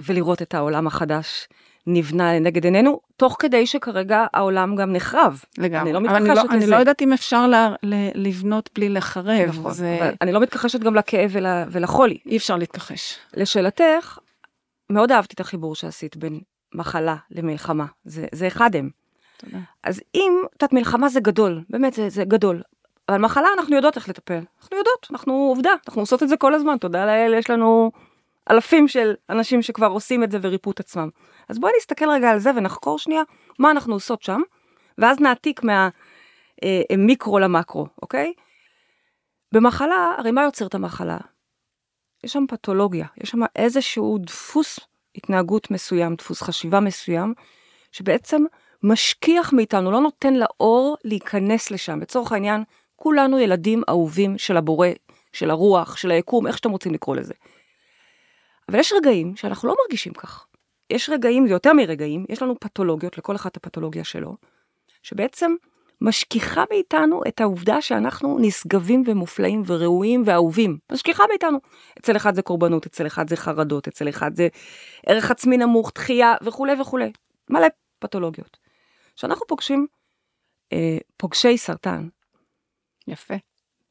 [0.00, 1.48] ולראות את העולם החדש
[1.86, 5.42] נבנה לנגד עינינו, תוך כדי שכרגע העולם גם נחרב.
[5.58, 5.90] לגמרי.
[5.90, 6.54] אני לא מתכחשת אני לא, לזה.
[6.54, 9.48] אני לא יודעת אם אפשר לה, ל, לבנות בלי לחרב.
[9.48, 9.98] נכון, זה...
[10.00, 12.18] אבל אני לא מתכחשת גם לכאב ול, ולחולי.
[12.26, 13.18] אי אפשר להתכחש.
[13.36, 14.18] לשאלתך,
[14.90, 16.40] מאוד אהבתי את החיבור שעשית בין
[16.74, 18.90] מחלה למלחמה, זה, זה אחד הם.
[19.36, 19.58] תודה.
[19.84, 22.62] אז אם, את יודעת, מלחמה זה גדול, באמת זה, זה גדול.
[23.08, 26.54] אבל מחלה אנחנו יודעות איך לטפל, אנחנו יודעות, אנחנו עובדה, אנחנו עושות את זה כל
[26.54, 27.90] הזמן, תודה לאל, יש לנו
[28.50, 31.08] אלפים של אנשים שכבר עושים את זה וריפו את עצמם.
[31.48, 33.22] אז בואי נסתכל רגע על זה ונחקור שנייה
[33.58, 34.40] מה אנחנו עושות שם,
[34.98, 38.32] ואז נעתיק מהמיקרו אה, למקרו, אוקיי?
[39.52, 41.18] במחלה, הרי מה יוצר את המחלה?
[42.24, 44.80] יש שם פתולוגיה, יש שם איזשהו דפוס
[45.16, 47.34] התנהגות מסוים, דפוס חשיבה מסוים,
[47.92, 48.44] שבעצם
[48.82, 52.00] משכיח מאיתנו, לא נותן לאור להיכנס לשם.
[52.00, 52.64] לצורך העניין,
[52.96, 54.88] כולנו ילדים אהובים של הבורא,
[55.32, 57.34] של הרוח, של היקום, איך שאתם רוצים לקרוא לזה.
[58.68, 60.46] אבל יש רגעים שאנחנו לא מרגישים כך.
[60.90, 64.36] יש רגעים, זה יותר מרגעים, יש לנו פתולוגיות, לכל אחד הפתולוגיה שלו,
[65.02, 65.54] שבעצם
[66.00, 70.78] משכיחה מאיתנו את העובדה שאנחנו נשגבים ומופלאים וראויים ואהובים.
[70.92, 71.58] משכיחה מאיתנו.
[71.98, 74.48] אצל אחד זה קורבנות, אצל אחד זה חרדות, אצל אחד זה
[75.06, 77.12] ערך עצמי נמוך, דחייה וכולי וכולי.
[77.50, 77.66] מלא
[77.98, 78.58] פתולוגיות.
[79.16, 79.86] כשאנחנו פוגשים
[80.72, 82.08] אה, פוגשי סרטן.
[83.08, 83.34] יפה.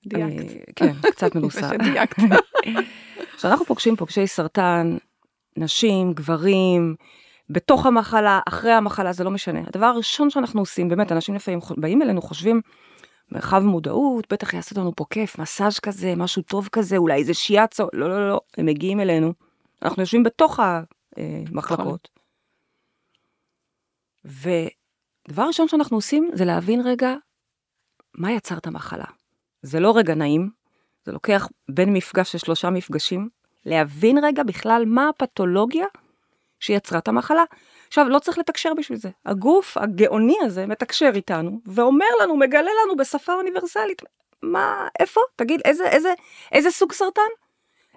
[0.05, 0.39] דייקת.
[0.39, 1.69] אני, כן, קצת מנוסה.
[3.35, 4.97] כשאנחנו פוגשים פוגשי סרטן,
[5.57, 6.95] נשים, גברים,
[7.49, 9.59] בתוך המחלה, אחרי המחלה, זה לא משנה.
[9.67, 12.61] הדבר הראשון שאנחנו עושים, באמת, אנשים לפעמים באים אלינו, חושבים,
[13.31, 17.87] מרחב מודעות, בטח יעשו לנו פה כיף, מסאז' כזה, משהו טוב כזה, אולי איזה שיאצו,
[17.93, 19.33] לא, לא, לא, הם מגיעים אלינו,
[19.81, 20.59] אנחנו יושבים בתוך
[21.17, 22.09] המחלקות.
[24.25, 27.13] ודבר ראשון שאנחנו עושים זה להבין רגע
[28.13, 29.05] מה יצר את המחלה.
[29.61, 30.49] זה לא רגע נעים,
[31.05, 33.29] זה לוקח בין מפגש לשלושה מפגשים,
[33.65, 35.85] להבין רגע בכלל מה הפתולוגיה
[36.59, 37.43] שיצרה את המחלה.
[37.87, 39.09] עכשיו, לא צריך לתקשר בשביל זה.
[39.25, 44.01] הגוף הגאוני הזה מתקשר איתנו ואומר לנו, מגלה לנו בשפה אוניברסלית,
[44.43, 45.21] מה, איפה?
[45.35, 46.13] תגיד, איזה, איזה,
[46.51, 47.21] איזה סוג סרטן?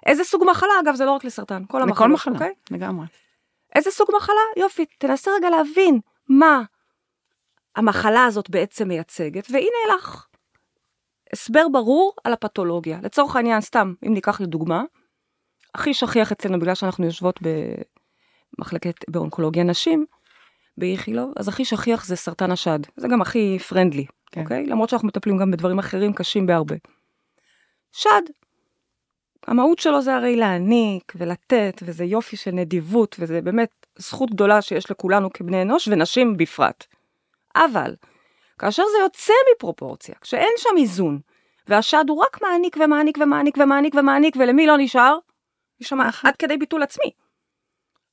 [0.05, 0.71] איזה סוג מחלה?
[0.83, 2.53] אגב, זה לא רק לסרטן, כל המחלות, לכל מחלה, אוקיי?
[2.71, 3.05] לגמרי.
[3.75, 4.41] איזה סוג מחלה?
[4.57, 6.63] יופי, תנסה רגע להבין מה
[7.75, 10.25] המחלה הזאת בעצם מייצגת, והנה לך
[11.33, 12.99] הסבר ברור על הפתולוגיה.
[13.03, 14.83] לצורך העניין, סתם, אם ניקח לדוגמה,
[15.75, 17.39] הכי שכיח אצלנו, בגלל שאנחנו יושבות
[18.59, 20.05] במחלקת, באונקולוגיה נשים,
[20.77, 22.79] באיכילוב, אז הכי שכיח זה סרטן השד.
[22.97, 24.41] זה גם הכי פרנדלי, כן.
[24.41, 24.65] אוקיי?
[24.65, 26.75] למרות שאנחנו מטפלים גם בדברים אחרים קשים בהרבה.
[27.91, 28.21] שד,
[29.47, 34.91] המהות שלו זה הרי להעניק ולתת, וזה יופי של נדיבות, וזה באמת זכות גדולה שיש
[34.91, 36.85] לכולנו כבני אנוש, ונשים בפרט.
[37.55, 37.95] אבל,
[38.59, 41.19] כאשר זה יוצא מפרופורציה, כשאין שם איזון,
[41.67, 45.17] והשד הוא רק מעניק ומעניק ומעניק ומעניק ומעניק, ולמי לא נשאר?
[45.79, 47.11] יש שם עד כדי ביטול עצמי.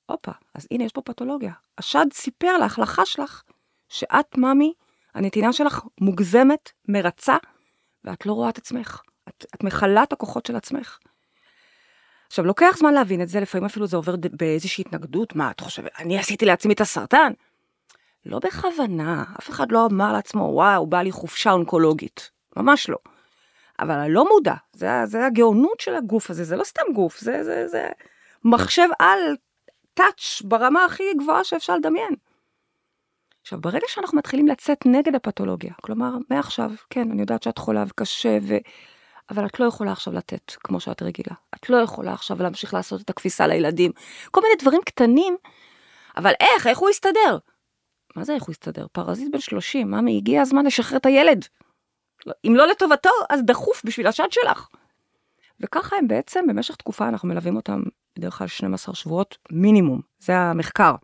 [0.06, 1.52] הופה, אז הנה יש פה פתולוגיה.
[1.78, 3.42] השד סיפר לך, לחש לך,
[3.88, 4.72] שאת, ממי,
[5.14, 7.36] הנתינה שלך מוגזמת, מרצה,
[8.04, 9.02] ואת לא רואה את עצמך.
[9.28, 10.98] את, את מכלה את הכוחות של עצמך.
[12.26, 15.36] עכשיו, לוקח זמן להבין את זה, לפעמים אפילו זה עובר באיזושהי התנגדות.
[15.36, 17.32] מה, את חושבת, אני עשיתי לעצמי את הסרטן?
[18.26, 22.30] לא בכוונה, אף אחד לא אמר לעצמו, וואו, בא לי חופשה אונקולוגית.
[22.56, 22.96] ממש לא.
[23.80, 27.68] אבל הלא מודע, זה, זה הגאונות של הגוף הזה, זה לא סתם גוף, זה, זה,
[27.68, 27.88] זה
[28.44, 29.36] מחשב על
[29.94, 32.14] טאץ' ברמה הכי גבוהה שאפשר לדמיין.
[33.42, 38.38] עכשיו, ברגע שאנחנו מתחילים לצאת נגד הפתולוגיה, כלומר, מעכשיו, כן, אני יודעת שאת חולה וקשה,
[38.42, 38.54] ו...
[39.30, 41.34] אבל את לא יכולה עכשיו לתת כמו שאת רגילה.
[41.54, 43.92] את לא יכולה עכשיו להמשיך לעשות את הכביסה לילדים.
[44.30, 45.36] כל מיני דברים קטנים,
[46.16, 47.38] אבל איך, איך הוא יסתדר?
[48.16, 48.86] מה זה איך הוא יסתדר?
[48.92, 51.44] פרזיט בן 30, ממי, הגיע הזמן לשחרר את הילד.
[52.46, 54.68] אם לא לטובתו, אז דחוף בשביל השד שלך.
[55.60, 57.82] וככה הם בעצם, במשך תקופה אנחנו מלווים אותם
[58.18, 60.94] בדרך כלל 12 שבועות מינימום, זה המחקר.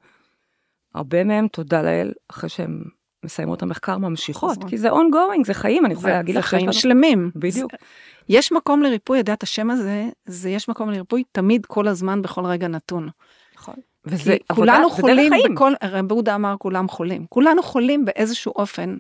[0.94, 2.82] הרבה מהם, תודה לאל, אחרי שהם
[3.24, 4.70] מסיימות את המחקר, ממשיכות, חוזרות.
[4.70, 7.30] כי זה ongoing, זה חיים, אני יכולה זה, להגיד זה לך שיש חיים שלמים.
[7.36, 7.72] בדיוק.
[8.28, 12.68] יש מקום לריפוי, יודעת, השם הזה, זה יש מקום לריפוי תמיד, כל הזמן, בכל רגע
[12.68, 13.08] נתון.
[13.54, 13.74] נכון.
[14.04, 15.54] וזה עבודה, כולנו זה דרך חולים חיים.
[15.54, 17.26] בכל, רב בודה אמר כולם חולים.
[17.28, 18.96] כולנו חולים באיזשהו אופן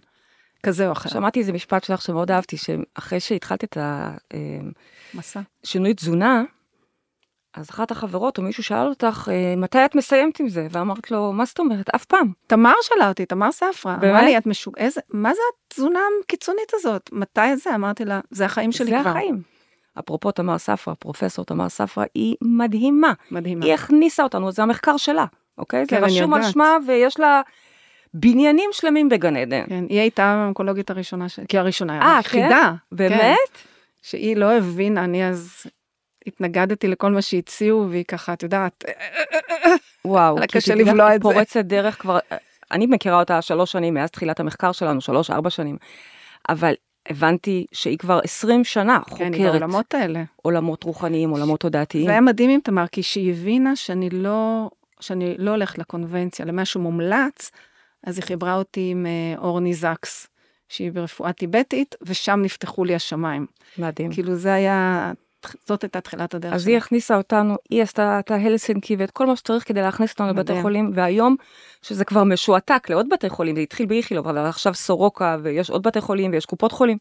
[0.62, 1.10] כזה או אחר.
[1.10, 3.76] שמעתי איזה משפט שלך שמאוד אהבתי, שאחרי שהתחלת את.
[5.64, 6.42] השינוי תזונה,
[7.54, 10.66] אז אחת החברות או מישהו שאל אותך, "אה, מתי את מסיימת עם זה?
[10.70, 11.88] ואמרת לו, מה זאת אומרת?
[11.94, 12.32] אף פעם.
[12.46, 14.22] תמר שאלה אותי, תמר ספרא, אמרה באמת?
[14.24, 14.74] לי, את משוג...
[14.76, 17.10] איזה, מה זה התזונה הקיצונית הזאת?
[17.12, 17.74] מתי זה?
[17.74, 19.10] אמרתי לה, זה החיים שלי זה כבר.
[19.10, 19.42] החיים.
[19.98, 23.12] אפרופו תמר ספרא, פרופסור תמר ספרא, היא מדהימה.
[23.30, 23.64] מדהימה.
[23.64, 25.24] היא הכניסה אותנו, זה המחקר שלה,
[25.58, 25.84] אוקיי?
[25.88, 26.42] כן, זה רשום על.
[26.42, 27.42] שמה ויש לה
[28.14, 29.64] בניינים שלמים בגן עדן.
[29.68, 31.40] כן, היא הייתה האונקולוגית הראשונה, ש...
[31.48, 32.72] כי הראשונה, אה, היחידה.
[32.92, 33.20] באמת?
[33.20, 33.34] כן,
[34.02, 35.66] שהיא לא הבינה, אני אז
[36.26, 38.84] התנגדתי לכל מה שהציעו, והיא ככה, את יודעת,
[40.04, 40.36] וואו.
[40.50, 41.30] קשה לבלוע היא את זה.
[41.30, 42.18] פורצת דרך כבר,
[42.70, 45.76] אני מכירה אותה שלוש שנים מאז תחילת המחקר שלנו, שלוש, ארבע שנים.
[46.48, 46.74] אבל
[47.08, 50.24] הבנתי שהיא כבר 20 שנה כן, היא חוקרת בעולמות האלה.
[50.36, 52.04] עולמות רוחניים, עולמות תודעתיים.
[52.04, 56.80] זה היה מדהים עם תמר, כי שהיא הבינה שאני לא, שאני לא הולכת לקונבנציה, למשהו
[56.80, 57.50] מומלץ,
[58.04, 60.26] אז היא חיברה אותי עם אה, אורני זקס,
[60.68, 63.46] שהיא ברפואה טיבטית, ושם נפתחו לי השמיים.
[63.78, 64.12] מדהים.
[64.12, 65.12] כאילו זה היה,
[65.66, 66.72] זאת הייתה תחילת הדרך אז שלי.
[66.72, 70.62] היא הכניסה אותנו, היא עשתה את ההלסינקי ואת כל מה שצריך כדי להכניס אותנו לבתי.
[70.62, 71.36] חולים, והיום,
[71.82, 76.00] שזה כבר משועתק לעוד בתי חולים, זה התחיל באיכילוב, אבל עכשיו סורוקה, ויש עוד בתי
[76.00, 76.98] חולים, ויש קופות חולים.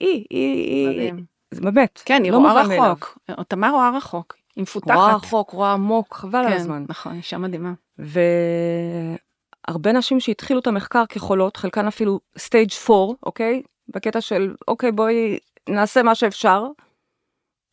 [0.00, 1.24] היא, היא, היא, מדהים.
[1.50, 2.62] זה באמת, כן, היא לא רואה.
[2.62, 3.18] רחוק.
[3.48, 4.96] תמר רואה רחוק, היא מפותחת.
[4.96, 6.84] רואה רחוק, רואה עמוק, חבל על כן, הזמן.
[6.88, 7.72] נכון, אישה מדהימה.
[9.68, 13.62] והרבה נשים שהתחילו את המחקר כחולות, חלקן אפילו סטייג' 4, אוקיי?
[13.88, 16.66] בקטע של, אוקיי, בואי נעשה מה שאפשר,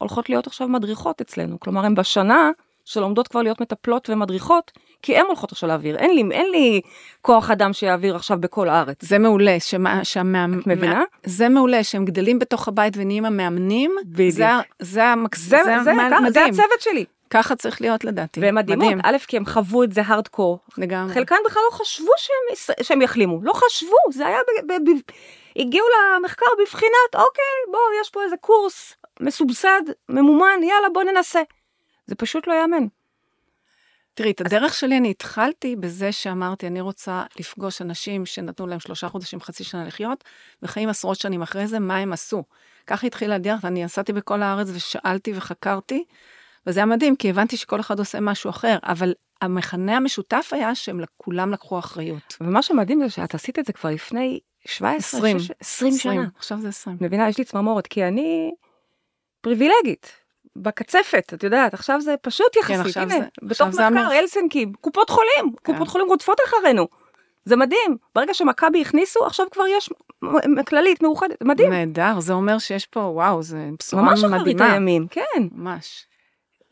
[0.06, 1.60] הולכות להיות עכשיו מדריכות אצלנו.
[1.60, 2.52] כלומר, הן בשנה
[2.86, 5.98] שלומדות כבר להיות מטפלות ומדריכות, כי הן הולכות עכשיו להעביר.
[5.98, 6.82] אין לי, אין לי
[7.22, 8.98] כוח אדם שיעביר עכשיו בכל הארץ.
[9.06, 10.60] זה מעולה, שמה, שהמאמ...
[10.60, 11.04] את מבינה?
[11.24, 13.96] זה מעולה, שהם גדלים בתוך הבית ונהיים המאמנים.
[14.06, 14.34] בדיוק.
[14.34, 14.46] זה,
[14.80, 15.40] זה, המקס...
[15.40, 16.54] זה, זה, זה, ככה, זה מדהים.
[16.54, 17.06] הצוות שלי.
[17.30, 18.40] ככה צריך להיות לדעתי.
[18.40, 20.60] והן מדהימות, מדהים, א', כי הם חוו את זה הארדקור.
[20.78, 21.14] לגמרי.
[21.14, 24.92] חלקן בכלל לא חשבו שהם, שהם יחלימו, לא חשבו, זה היה, ב, ב, ב,
[25.60, 25.86] הגיעו
[26.20, 31.42] למחקר בבחינת, אוקיי, בוא, יש פה איזה קורס מסובסד, ממומן, יאללה, בוא ננסה.
[32.06, 32.88] זה פשוט לא יאמן.
[34.14, 39.10] תראי, את הדרך שלי אני התחלתי בזה שאמרתי, אני רוצה לפגוש אנשים שנתנו להם שלושה
[39.10, 40.24] חודשים, חצי שנה לחיות,
[40.64, 42.44] וחיים עשרות שנים אחרי זה, מה הם עשו.
[42.88, 46.04] ככה התחילה הדרך, אני נסעתי בכל הארץ ושאלתי וחקרתי,
[46.68, 51.00] וזה היה מדהים, כי הבנתי שכל אחד עושה משהו אחר, אבל המכנה המשותף היה שהם
[51.18, 52.38] כולם לקחו אחריות.
[52.42, 55.40] ומה שמדהים זה שאת עשית את זה כבר לפני 17, 20.
[55.40, 56.28] 16, 20 שנה.
[56.38, 56.96] עכשיו זה 20.
[56.96, 58.52] את מבינה, יש לי צמרמורת, כי אני
[59.46, 60.12] פריבילגית,
[60.56, 64.66] בקצפת, את יודעת, עכשיו זה פשוט יחסית, כן, עכשיו הנה, זה- בתוך עכשיו מחקר, הלסינקי,
[64.82, 65.74] קופות חולים, כן.
[65.74, 66.88] קופות חולים רודפות אחרינו.
[67.46, 67.98] זה מדהים.
[68.16, 69.90] ברגע שמכבי הכניסו, עכשיו כבר יש
[70.70, 71.70] כללית מאוחדת, מדהים.
[71.74, 74.74] נהדר, זה אומר שיש פה, וואו, זה בשורה ממש אחרית מדהימה.
[74.74, 75.42] הימים, כן.
[75.52, 76.06] ממש.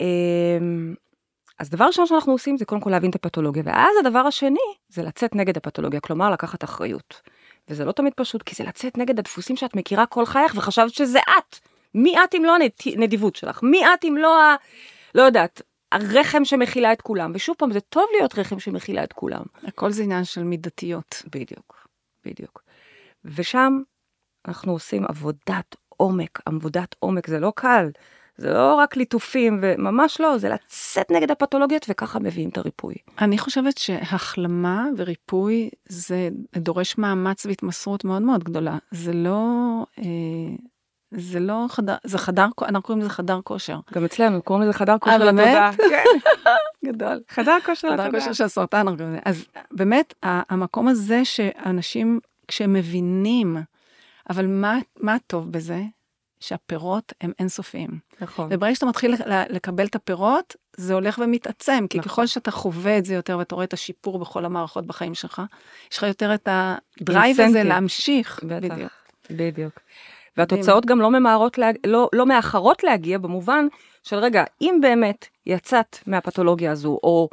[0.01, 0.93] אמ,
[1.59, 4.59] אז דבר ראשון שאנחנו עושים זה קודם כל להבין את הפתולוגיה, ואז הדבר השני
[4.89, 7.21] זה לצאת נגד הפתולוגיה, כלומר לקחת אחריות.
[7.69, 11.19] וזה לא תמיד פשוט, כי זה לצאת נגד הדפוסים שאת מכירה כל חייך וחשבת שזה
[11.19, 11.72] את.
[11.95, 13.63] מי את אם לא הנדיבות שלך?
[13.63, 14.55] מי את אם לא ה...
[15.15, 17.31] לא יודעת, הרחם שמכילה את כולם.
[17.35, 19.43] ושוב פעם, זה טוב להיות רחם שמכילה את כולם.
[19.63, 21.23] הכל זה עניין של מידתיות.
[21.31, 21.87] בדיוק,
[22.25, 22.63] בדיוק.
[23.25, 23.81] ושם
[24.47, 27.89] אנחנו עושים עבודת עומק, עבודת עומק, זה לא קל.
[28.37, 32.95] זה לא רק ליטופים, וממש לא, זה לצאת נגד הפתולוגיות וככה מביאים את הריפוי.
[33.21, 38.77] אני חושבת שהחלמה וריפוי זה דורש מאמץ והתמסרות מאוד מאוד גדולה.
[38.91, 39.39] זה לא,
[39.99, 40.03] אה,
[41.17, 43.79] זה לא חדר, זה חדר, אנחנו קוראים לזה חדר כושר.
[43.93, 45.31] גם אצלנו, קוראים לזה חדר כושר באמת?
[45.31, 45.71] לתודעה.
[45.73, 46.03] כן,
[46.87, 47.21] גדול.
[47.29, 48.21] חדר כושר חדר לתודעה.
[48.21, 48.85] כושר של הסרטן.
[49.25, 53.57] אז באמת, המקום הזה שאנשים, כשהם מבינים,
[54.29, 55.81] אבל מה, מה טוב בזה?
[56.43, 57.89] שהפירות הם אינסופיים.
[58.21, 58.49] נכון.
[58.51, 59.15] וברגע שאתה מתחיל
[59.49, 62.11] לקבל את הפירות, זה הולך ומתעצם, כי נכון.
[62.11, 65.41] ככל שאתה חווה את זה יותר ואתה רואה את השיפור בכל המערכות בחיים שלך,
[65.91, 67.63] יש לך יותר את הדרייב הזה.
[67.63, 68.39] להמשיך.
[68.43, 68.91] בטח, בדיוק.
[69.29, 69.79] בדיוק.
[70.37, 71.77] והתוצאות גם לא ממהרות, להג...
[71.87, 73.67] לא, לא מאחרות להגיע במובן
[74.03, 77.29] של רגע, אם באמת יצאת מהפתולוגיה הזו, או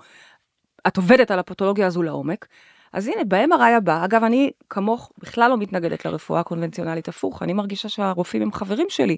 [0.87, 2.47] את עובדת על הפתולוגיה הזו לעומק,
[2.93, 7.89] אז הנה, ב-MRI הבא, אגב, אני כמוך בכלל לא מתנגדת לרפואה הקונבנציונלית הפוך, אני מרגישה
[7.89, 9.17] שהרופאים הם חברים שלי.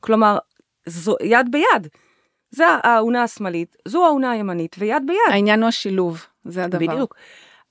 [0.00, 0.38] כלומר,
[0.86, 1.88] זו יד ביד.
[2.50, 5.34] זה האונה השמאלית, זו האונה הימנית, ויד ביד.
[5.34, 6.78] העניין הוא השילוב, זה הדבר.
[6.78, 7.14] בדיוק.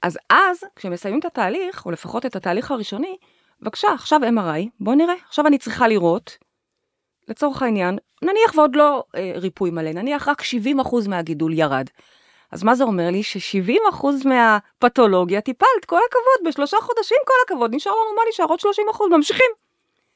[0.01, 3.17] אז אז, כשמסיימים את התהליך, או לפחות את התהליך הראשוני,
[3.61, 5.13] בבקשה, עכשיו MRI, בוא נראה.
[5.27, 6.37] עכשיו אני צריכה לראות,
[7.27, 11.85] לצורך העניין, נניח ועוד לא אה, ריפוי מלא, נניח רק 70% מהגידול ירד.
[12.51, 13.23] אז מה זה אומר לי?
[13.23, 18.45] ש-70% מהפתולוגיה טיפלת, כל הכבוד, בשלושה חודשים כל הכבוד, נשאר לנו מה נשאר?
[18.45, 18.63] עוד 30%,
[19.11, 19.51] ממשיכים.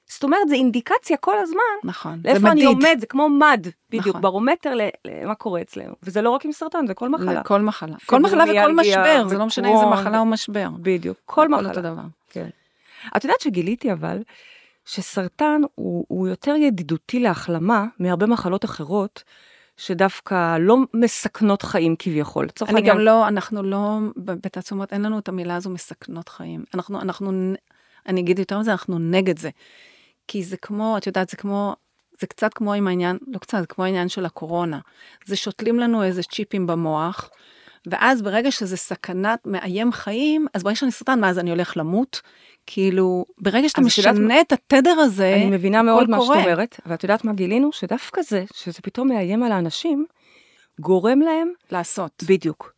[0.08, 2.68] זאת אומרת, זה אינדיקציה כל הזמן, נכון, זה לאיפה אני מדיד.
[2.68, 4.22] עומד, זה כמו מד, בדיוק, נכון.
[4.22, 4.74] ברומטר
[5.06, 5.94] למה קורה אצלנו.
[6.04, 7.44] וזה לא רק עם סרטן, זה כל מחלה.
[7.44, 7.96] כל מחלה.
[8.06, 10.00] כל מחלה וכל משבר, זה לא משנה איזה וקרון.
[10.00, 10.68] מחלה או משבר.
[10.80, 11.70] בדיוק, כל מחלה.
[11.70, 12.02] אותו דבר.
[12.30, 12.50] כן.
[13.18, 14.24] את יודעת שגיליתי אבל,
[14.86, 19.24] שסרטן הוא, הוא יותר ידידותי להחלמה מהרבה מחלות אחרות,
[19.78, 22.48] שדווקא לא מסכנות חיים כביכול.
[22.62, 26.64] אני העניין, גם לא, אנחנו לא, בתעצומות אין לנו את המילה הזו מסכנות חיים.
[26.74, 27.32] אנחנו, אנחנו,
[28.08, 29.50] אני אגיד יותר מזה, אנחנו נגד זה.
[30.28, 31.76] כי זה כמו, את יודעת, זה כמו,
[32.22, 34.80] זה קצת כמו עם העניין, לא קצת, זה כמו העניין של הקורונה.
[35.26, 37.30] זה שותלים לנו איזה צ'יפים במוח,
[37.88, 42.22] ואז ברגע שזה סכנת מאיים חיים, אז ברגע שאני סרטן, מה, אז אני הולך למות?
[42.68, 46.44] כאילו, ברגע שאתה משנה את התדר הזה, אני מבינה מאוד מה שאת קורה.
[46.44, 47.72] אומרת, ואת יודעת מה גילינו?
[47.72, 50.06] שדווקא זה, שזה פתאום מאיים על האנשים,
[50.80, 52.24] גורם להם לעשות.
[52.28, 52.74] בדיוק.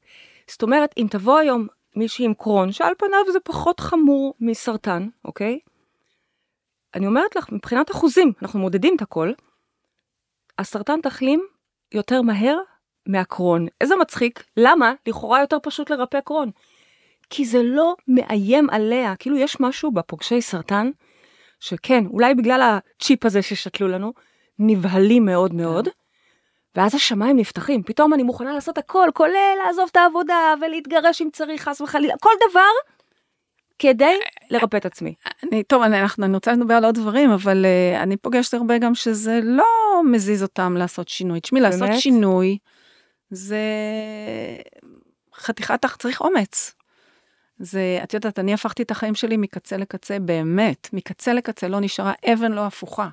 [0.51, 5.59] זאת אומרת, אם תבוא היום מישהי עם קרון, שעל פניו זה פחות חמור מסרטן, אוקיי?
[6.95, 9.31] אני אומרת לך, מבחינת אחוזים, אנחנו מודדים את הכל,
[10.59, 11.45] הסרטן תחלים
[11.93, 12.57] יותר מהר
[13.07, 13.67] מהקרון.
[13.81, 14.93] איזה מצחיק, למה?
[15.07, 16.51] לכאורה יותר פשוט לרפא קרון.
[17.29, 20.89] כי זה לא מאיים עליה, כאילו יש משהו בפוגשי סרטן,
[21.59, 24.13] שכן, אולי בגלל הצ'יפ הזה ששתלו לנו,
[24.59, 25.87] נבהלים מאוד מאוד,
[26.75, 31.63] ואז השמיים נפתחים, פתאום אני מוכנה לעשות הכל, כולל לעזוב את העבודה ולהתגרש אם צריך,
[31.63, 32.61] חס וחלילה, כל דבר,
[33.79, 35.13] כדי לרפא את עצמי.
[35.43, 38.77] אני, טוב, אני, אנחנו, אני רוצה לדבר על עוד דברים, אבל uh, אני פוגשת הרבה
[38.77, 39.65] גם שזה לא
[40.11, 41.39] מזיז אותם לעשות שינוי.
[41.39, 41.89] תשמעי, לעשות?
[41.99, 42.57] שינוי
[43.29, 43.59] זה
[45.35, 46.73] חתיכת, צריך אומץ.
[47.59, 52.13] זה, את יודעת, אני הפכתי את החיים שלי מקצה לקצה, באמת, מקצה לקצה, לא נשארה
[52.33, 53.07] אבן לא הפוכה.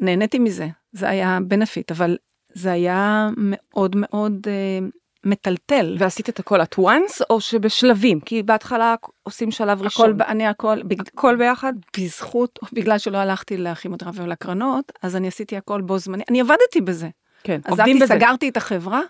[0.00, 2.16] נהניתי מזה, זה היה בנפיט, אבל
[2.52, 4.90] זה היה מאוד מאוד uh,
[5.24, 5.96] מטלטל.
[5.98, 8.20] ועשית את הכל at once, או שבשלבים?
[8.20, 10.20] כי בהתחלה עושים שלב ראשון.
[10.20, 11.72] הכל, אני הכל, בג- הכל ביחד?
[11.98, 17.08] בזכות, בגלל שלא הלכתי לכימותרפיה ולקרנות, אז אני עשיתי הכל בו זמני, אני עבדתי בזה.
[17.44, 19.00] כן, עזבתי, סגרתי את החברה,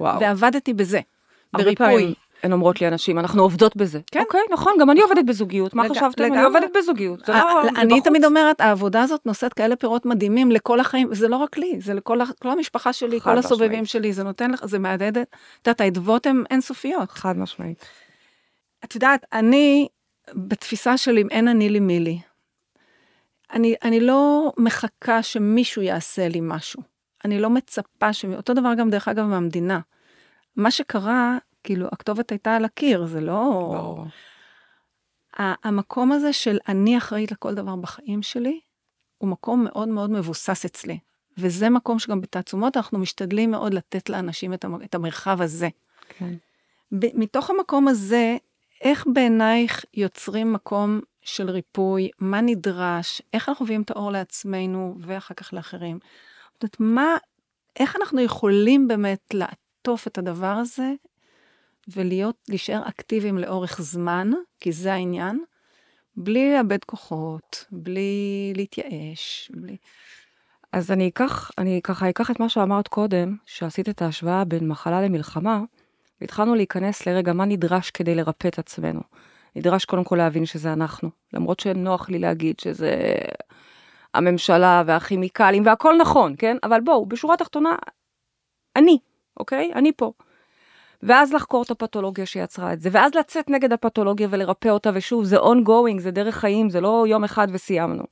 [0.00, 0.20] וואו.
[0.20, 1.00] ועבדתי בזה.
[1.52, 1.74] בריפוי.
[1.76, 4.00] פעמים הן אומרות לי אנשים, אנחנו עובדות בזה.
[4.10, 4.20] כן.
[4.20, 5.74] אוקיי, נכון, גם אני עובדת בזוגיות.
[5.74, 6.24] מה חשבתם?
[6.24, 6.42] אני.
[6.42, 7.28] עובדת בזוגיות.
[7.28, 8.04] לא, זה אני בחוץ.
[8.04, 11.94] תמיד אומרת, העבודה הזאת נושאת כאלה פירות מדהימים לכל החיים, זה לא רק לי, זה
[11.94, 13.84] לכל המשפחה שלי, כל הסובבים.
[13.84, 15.26] שלי, זה נותן לך, זה מהדהד, את
[15.66, 17.10] יודעת, האדוות הן אינסופיות.
[17.10, 17.84] חד משמעית.
[18.84, 19.88] את יודעת, אני,
[20.34, 22.18] בתפיסה שלי, אם אין אני לי מי לי,
[23.52, 26.82] אני, אני לא מחכה שמישהו יעשה לי משהו.
[27.24, 28.24] אני לא מצפה ש...
[28.24, 29.80] אותו דבר גם, דרך אגב, מהמדינה.
[30.56, 33.32] מה שקרה, כאילו, הכתובת הייתה על הקיר, זה לא...
[33.72, 34.04] ברור.
[35.38, 38.60] המקום הזה של אני אחראית לכל דבר בחיים שלי,
[39.18, 40.98] הוא מקום מאוד מאוד מבוסס אצלי.
[41.38, 45.68] וזה מקום שגם בתעצומות אנחנו משתדלים מאוד לתת לאנשים את המ- את המרחב הזה.
[46.18, 46.34] כן.
[46.92, 48.36] ב- מתוך המקום הזה,
[48.80, 52.10] איך בעינייך יוצרים מקום של ריפוי?
[52.18, 53.22] מה נדרש?
[53.32, 55.98] איך אנחנו מביאים את האור לעצמנו ואחר כך לאחרים?
[56.52, 57.16] זאת אומרת, מה,
[57.76, 60.92] איך אנחנו יכולים באמת לעטוף את הדבר הזה
[61.88, 65.44] ולהיות, להישאר אקטיביים לאורך זמן, כי זה העניין,
[66.16, 69.76] בלי לאבד כוחות, בלי להתייאש, בלי...
[70.72, 75.02] אז אני אקח, אני ככה אקח את מה שאמרת קודם, שעשית את ההשוואה בין מחלה
[75.02, 75.60] למלחמה,
[76.20, 79.00] והתחלנו להיכנס לרגע מה נדרש כדי לרפא את עצמנו.
[79.56, 82.96] נדרש קודם כל להבין שזה אנחנו, למרות שנוח לי להגיד שזה
[84.14, 86.56] הממשלה והכימיקלים והכל נכון, כן?
[86.62, 87.76] אבל בואו, בשורה התחתונה,
[88.76, 88.98] אני,
[89.36, 89.72] אוקיי?
[89.74, 90.12] אני פה.
[91.02, 95.36] ואז לחקור את הפתולוגיה שיצרה את זה, ואז לצאת נגד הפתולוגיה ולרפא אותה, ושוב, זה
[95.36, 98.04] ongoing, זה דרך חיים, זה לא יום אחד וסיימנו.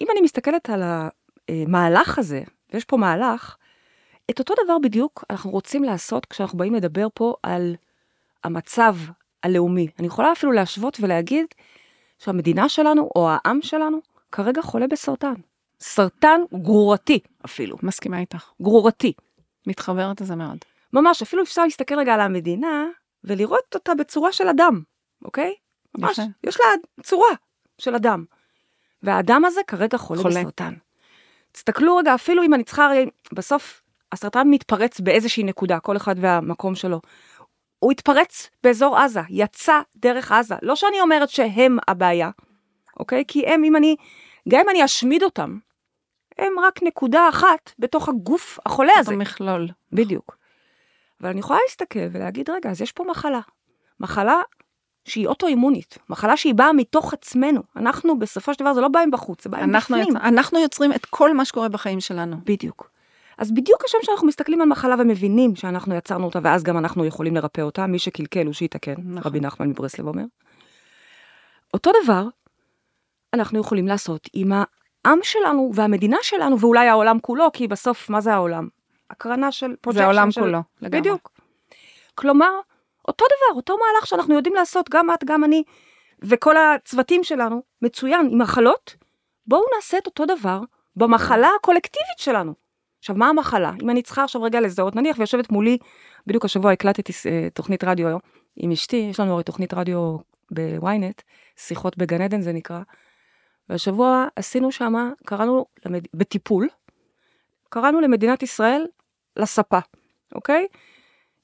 [0.00, 0.82] אם אני מסתכלת על
[1.48, 2.42] המהלך הזה,
[2.72, 3.56] ויש פה מהלך,
[4.30, 7.76] את אותו דבר בדיוק אנחנו רוצים לעשות כשאנחנו באים לדבר פה על
[8.44, 8.96] המצב
[9.42, 9.88] הלאומי.
[9.98, 11.46] אני יכולה אפילו להשוות ולהגיד
[12.18, 13.98] שהמדינה שלנו, או העם שלנו,
[14.32, 15.34] כרגע חולה בסרטן.
[15.80, 17.76] סרטן גרורתי אפילו.
[17.82, 18.50] מסכימה איתך.
[18.62, 19.12] גרורתי.
[19.66, 20.58] מתחברת לזה מאוד.
[20.92, 22.86] ממש, אפילו אפשר להסתכל רגע על המדינה
[23.24, 24.82] ולראות אותה בצורה של אדם,
[25.24, 25.54] אוקיי?
[25.98, 26.22] ממש, יפה.
[26.44, 26.66] יש לה
[27.02, 27.34] צורה
[27.78, 28.24] של אדם.
[29.02, 30.40] והאדם הזה כרגע חולה, חולה.
[30.40, 30.74] בסרטן.
[31.52, 36.74] תסתכלו רגע, אפילו אם אני צריכה, הרי בסוף הסרטן מתפרץ באיזושהי נקודה, כל אחד והמקום
[36.74, 37.00] שלו.
[37.78, 40.54] הוא התפרץ באזור עזה, יצא דרך עזה.
[40.62, 42.30] לא שאני אומרת שהם הבעיה,
[43.00, 43.24] אוקיי?
[43.28, 43.96] כי הם, אם אני,
[44.48, 45.58] גם אם אני אשמיד אותם,
[46.38, 49.10] הם רק נקודה אחת בתוך הגוף החולה הזה.
[49.10, 49.68] זה מכלול.
[49.92, 50.39] בדיוק.
[51.20, 53.40] אבל אני יכולה להסתכל ולהגיד, רגע, אז יש פה מחלה.
[54.00, 54.40] מחלה
[55.04, 57.62] שהיא אוטואימונית, מחלה שהיא באה מתוך עצמנו.
[57.76, 60.16] אנחנו, בסופו של דבר, זה לא בא מבחוץ, זה בא אנחנו, מבפנים.
[60.16, 60.24] יוצ...
[60.24, 62.36] אנחנו יוצרים את כל מה שקורה בחיים שלנו.
[62.44, 62.90] בדיוק.
[63.38, 67.34] אז בדיוק כשם שאנחנו מסתכלים על מחלה ומבינים שאנחנו יצרנו אותה, ואז גם אנחנו יכולים
[67.34, 69.22] לרפא אותה, מי שקלקל הוא שיתקן, נכון.
[69.24, 70.24] רבי נחמן מברסלב אומר.
[71.74, 72.28] אותו דבר
[73.34, 78.34] אנחנו יכולים לעשות עם העם שלנו והמדינה שלנו, ואולי העולם כולו, כי בסוף, מה זה
[78.34, 78.68] העולם?
[79.10, 79.98] הקרנה של projection.
[79.98, 80.40] זה העולם של...
[80.40, 81.00] כולו, לגמרי.
[81.00, 81.30] בדיוק.
[82.14, 82.50] כלומר,
[83.08, 85.62] אותו דבר, אותו מהלך שאנחנו יודעים לעשות, גם את, גם אני,
[86.22, 88.96] וכל הצוותים שלנו, מצוין, עם מחלות,
[89.46, 90.60] בואו נעשה את אותו דבר
[90.96, 92.54] במחלה הקולקטיבית שלנו.
[92.98, 93.72] עכשיו, מה המחלה?
[93.82, 95.78] אם אני צריכה עכשיו רגע לזהות, נניח ויושבת מולי,
[96.26, 98.18] בדיוק השבוע הקלטתי אה, תוכנית רדיו
[98.56, 100.16] עם אשתי, יש לנו הרי תוכנית רדיו
[100.50, 101.22] בוויינט,
[101.56, 102.80] שיחות בגן עדן זה נקרא,
[103.68, 105.66] והשבוע עשינו שמה, קראנו.
[106.14, 106.68] בטיפול,
[107.68, 108.86] קראנו למדינת ישראל
[109.36, 109.78] לספה,
[110.34, 110.66] אוקיי?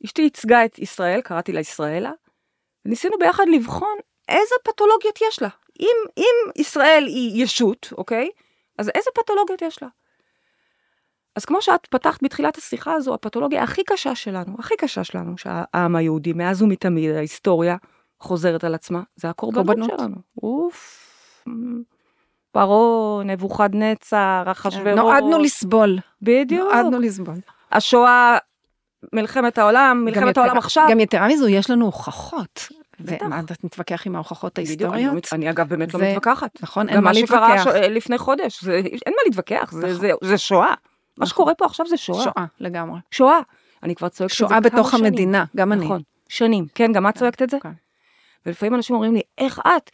[0.04, 2.12] אשתי ייצגה את ישראל, קראתי לה ישראלה,
[2.84, 3.96] וניסינו ביחד לבחון
[4.28, 5.48] איזה פתולוגיות יש לה.
[5.80, 8.28] אם, אם ישראל היא ישות, אוקיי?
[8.78, 9.88] אז איזה פתולוגיות יש לה?
[11.36, 15.96] אז כמו שאת פתחת בתחילת השיחה הזו, הפתולוגיה הכי קשה שלנו, הכי קשה שלנו, שהעם
[15.96, 17.76] היהודי, מאז ומתמיד, ההיסטוריה
[18.20, 20.00] חוזרת על עצמה, זה הקורבנות קורבנות.
[20.00, 20.16] שלנו.
[20.42, 21.02] אוף.
[22.50, 24.86] פרעה, נבוכדנצר, אחשוורוש.
[24.96, 25.98] נועדנו לסבול.
[26.22, 26.72] בדיוק.
[26.72, 27.36] נועדנו לסבול.
[27.72, 28.38] השואה,
[29.12, 30.86] מלחמת העולם, מלחמת העולם עכשיו.
[30.90, 32.68] גם יתרה מזו, יש לנו הוכחות.
[33.00, 35.32] ומה, אתה מתווכח עם ההוכחות לא ההיסטוריות?
[35.32, 36.62] אני אגב באמת לא מתווכחת.
[36.62, 37.72] נכון, אין גם מה מה שקרה להתווכח.
[37.72, 37.88] ש...
[37.90, 38.68] לפני חודש.
[38.68, 40.36] אין מה להתווכח, זה, נכון.
[40.36, 40.66] שואה.
[40.66, 40.74] מה
[41.18, 41.26] נכון.
[41.26, 42.24] שקורה פה עכשיו זה שואה.
[42.24, 42.98] שואה, לגמרי.
[43.10, 43.40] שואה.
[43.82, 45.04] אני כבר צועקת את זה שואה כמה בתוך שנים.
[45.04, 45.84] המדינה, גם אני.
[45.84, 46.66] נכון, שנים.
[46.74, 47.56] כן, גם את צועקת את זה?
[47.62, 47.72] כן.
[48.46, 49.90] ולפעמים אנשים אומרים לי, איך את,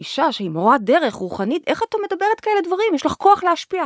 [0.00, 2.94] אישה שהיא מורה דרך, רוחנית, איך את מדברת כאלה דברים?
[2.94, 3.84] יש לך כוח להשפיע.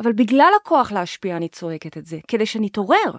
[0.00, 3.12] אבל בגלל הכוח להשפיע אני צועקת את זה, כדי שנתעורר.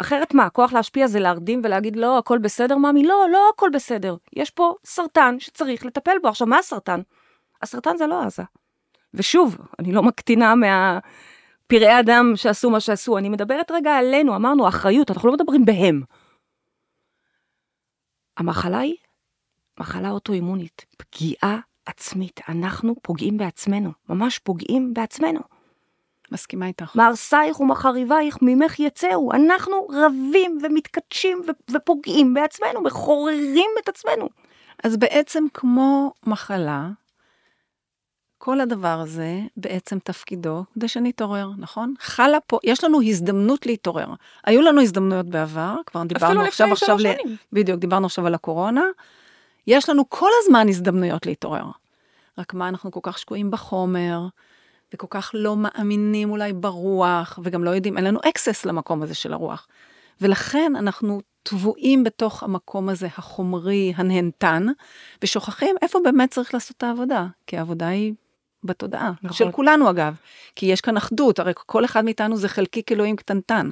[0.00, 3.06] אחרת מה, כוח להשפיע זה להרדים ולהגיד, לא, הכל בסדר, ממי?
[3.06, 4.16] לא, לא הכל בסדר.
[4.36, 6.28] יש פה סרטן שצריך לטפל בו.
[6.28, 7.00] עכשיו, מה הסרטן?
[7.62, 8.42] הסרטן זה לא עזה.
[9.14, 15.10] ושוב, אני לא מקטינה מהפראי אדם שעשו מה שעשו, אני מדברת רגע עלינו, אמרנו, אחריות,
[15.10, 16.02] אנחנו לא מדברים בהם.
[18.36, 18.96] המחלה היא
[19.80, 22.40] מחלה אוטואימונית, פגיעה עצמית.
[22.48, 25.55] אנחנו פוגעים בעצמנו, ממש פוגעים בעצמנו.
[26.32, 26.96] מסכימה איתך.
[26.96, 29.32] מהרסייך ומחריבייך ממך יצאו.
[29.32, 34.28] אנחנו רבים ומתכתשים ו- ופוגעים בעצמנו, מחוררים את עצמנו.
[34.84, 36.88] אז בעצם כמו מחלה,
[38.38, 41.94] כל הדבר הזה בעצם תפקידו כדי שנתעורר, נכון?
[42.00, 44.06] חלה פה, יש לנו הזדמנות להתעורר.
[44.44, 47.06] היו לנו הזדמנויות בעבר, כבר דיברנו עכשיו, עכשיו, ל...
[47.52, 48.82] בדיוק, דיברנו עכשיו על הקורונה.
[49.66, 51.64] יש לנו כל הזמן הזדמנויות להתעורר.
[52.38, 54.26] רק מה, אנחנו כל כך שקועים בחומר,
[54.94, 59.32] וכל כך לא מאמינים אולי ברוח, וגם לא יודעים, אין לנו access למקום הזה של
[59.32, 59.68] הרוח.
[60.20, 64.66] ולכן אנחנו טבועים בתוך המקום הזה, החומרי, הנהנתן,
[65.22, 68.14] ושוכחים איפה באמת צריך לעשות את העבודה, כי העבודה היא
[68.64, 69.36] בתודעה, נכון.
[69.36, 70.14] של כולנו אגב,
[70.56, 73.70] כי יש כאן אחדות, הרי כל אחד מאיתנו זה חלקיק אלוהים קטנטן.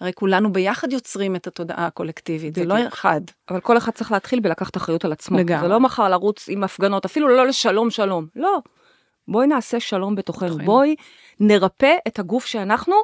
[0.00, 2.88] הרי כולנו ביחד יוצרים את התודעה הקולקטיבית, זה לא.
[2.88, 3.20] אחד.
[3.50, 5.38] אבל כל אחד צריך להתחיל בלקחת אחריות על עצמו.
[5.38, 5.62] לגמרי.
[5.62, 8.26] זה לא מחר לרוץ עם הפגנות, אפילו לא לשלום שלום.
[8.36, 8.58] לא.
[9.28, 10.58] בואי נעשה שלום בתוכנו.
[10.58, 10.94] בואי
[11.40, 12.94] נרפא את הגוף שאנחנו,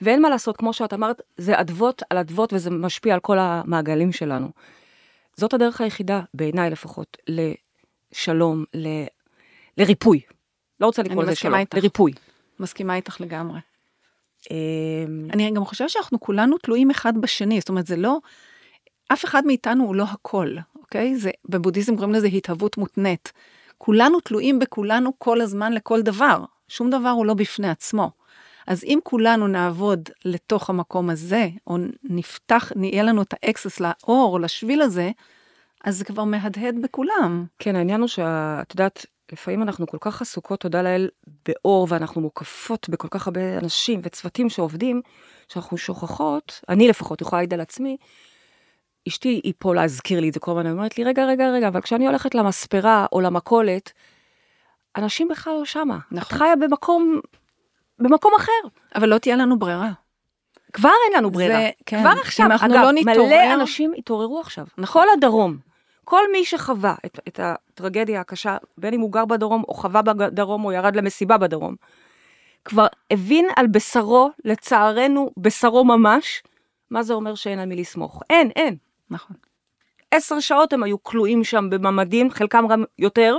[0.00, 4.12] ואין מה לעשות, כמו שאת אמרת, זה אדוות על אדוות וזה משפיע על כל המעגלים
[4.12, 4.48] שלנו.
[5.36, 8.88] זאת הדרך היחידה, בעיניי לפחות, לשלום, ל...
[9.78, 10.20] לריפוי.
[10.80, 11.76] לא רוצה לקרוא לזה שלום, איתך.
[11.76, 12.12] לריפוי.
[12.60, 13.60] מסכימה איתך לגמרי.
[14.50, 18.18] אמ, אני גם חושבת שאנחנו כולנו תלויים אחד בשני, זאת אומרת, זה לא,
[19.12, 21.16] אף אחד מאיתנו הוא לא הכל, אוקיי?
[21.16, 23.32] זה, בבודהיזם קוראים לזה התהוות מותנית.
[23.82, 28.10] כולנו תלויים בכולנו כל הזמן לכל דבר, שום דבר הוא לא בפני עצמו.
[28.66, 34.82] אז אם כולנו נעבוד לתוך המקום הזה, או נפתח, יהיה לנו את האקסס לאור, לשביל
[34.82, 35.10] הזה,
[35.84, 37.46] אז זה כבר מהדהד בכולם.
[37.58, 41.08] כן, העניין הוא שאת יודעת, לפעמים אנחנו כל כך עסוקות, תודה לאל,
[41.48, 45.02] באור, ואנחנו מוקפות בכל כך הרבה אנשים וצוותים שעובדים,
[45.48, 47.96] שאנחנו שוכחות, אני לפחות יכולה להעיד על עצמי,
[49.08, 51.68] אשתי היא פה להזכיר לי את זה כל הזמן, היא אומרת לי, רגע, רגע, רגע,
[51.68, 53.92] אבל כשאני הולכת למספרה או למכולת,
[54.96, 55.98] אנשים בכלל לא שמה.
[56.10, 56.36] נכון.
[56.36, 57.20] את חיה במקום,
[57.98, 58.52] במקום אחר.
[58.94, 59.90] אבל לא תהיה לנו ברירה.
[60.72, 61.54] כבר אין לנו ברירה.
[61.60, 62.00] זה- כן.
[62.00, 62.46] כבר עכשיו.
[62.46, 64.66] אם אנחנו אגב, לא נתעורר- מלא אנשים התעוררו עכשיו.
[64.78, 65.02] נכון.
[65.02, 65.56] כל הדרום.
[66.04, 70.64] כל מי שחווה את, את הטרגדיה הקשה, בין אם הוא גר בדרום, או חווה בדרום,
[70.64, 71.74] או ירד למסיבה בדרום,
[72.64, 76.42] כבר הבין על בשרו, לצערנו, בשרו ממש,
[76.90, 78.22] מה זה אומר שאין על מי לסמוך.
[78.30, 78.76] אין, אין.
[79.10, 79.36] נכון.
[80.10, 83.38] עשר שעות הם היו כלואים שם בממ"דים, חלקם גם יותר.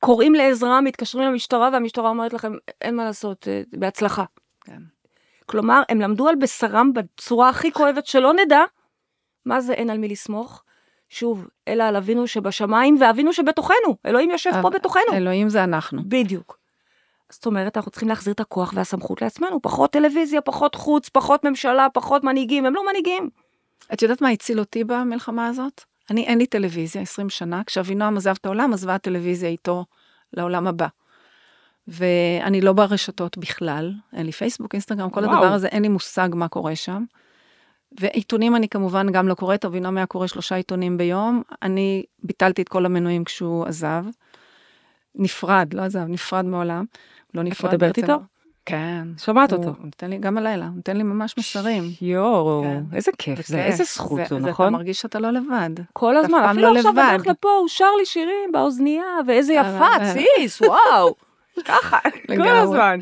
[0.00, 4.24] קוראים לעזרה, מתקשרים למשטרה, והמשטרה אומרת לכם, אין מה לעשות, אה, בהצלחה.
[4.64, 4.82] כן.
[5.46, 8.60] כלומר, הם למדו על בשרם בצורה הכי כואבת שלא נדע
[9.44, 10.62] מה זה אין על מי לסמוך.
[11.08, 13.96] שוב, אלא על אבינו שבשמיים ואבינו שבתוכנו.
[14.06, 15.12] אלוהים יושב פה בתוכנו.
[15.12, 16.02] אלוהים זה אנחנו.
[16.08, 16.58] בדיוק.
[17.30, 19.62] זאת אומרת, אנחנו צריכים להחזיר את הכוח והסמכות לעצמנו.
[19.62, 22.66] פחות טלוויזיה, פחות חוץ, פחות ממשלה, פחות מנהיגים.
[22.66, 23.30] הם לא מנהיגים.
[23.92, 25.82] את יודעת מה הציל אותי במלחמה הזאת?
[26.10, 29.84] אני, אין לי טלוויזיה 20 שנה, כשאבינועם עזב את העולם, עזבה הטלוויזיה איתו
[30.32, 30.86] לעולם הבא.
[31.88, 35.32] ואני לא ברשתות בכלל, אין לי פייסבוק, אינסטגרם, כל וואו.
[35.32, 37.04] הדבר הזה, אין לי מושג מה קורה שם.
[38.00, 42.68] ועיתונים אני כמובן גם לא קוראת, אבינועם היה קורא שלושה עיתונים ביום, אני ביטלתי את
[42.68, 44.04] כל המנויים כשהוא עזב.
[45.14, 46.84] נפרד, לא עזב, נפרד מעולם.
[47.34, 47.74] לא נפרד.
[47.74, 48.12] מדברת בעצם.
[48.12, 48.24] איתו?
[48.66, 49.08] כן.
[49.52, 49.68] הוא- אותו.
[49.68, 51.84] הוא נותן לי, גם הלילה, הוא נותן לי ממש מסרים.
[52.02, 52.96] יואו, כן.
[52.96, 53.64] איזה כיף זה.
[53.64, 54.72] איזה זכות זו, נכון?
[54.72, 55.70] מרגיש שאתה לא לבד.
[55.92, 57.02] כל אתה הזמן, אפילו לא עכשיו לבד.
[57.14, 61.14] בדרך לפה הוא שר לי שירים באוזנייה, ואיזה יפה, אה, ציס, וואו.
[61.64, 62.48] ככה, כל.
[62.48, 62.98] הזמן.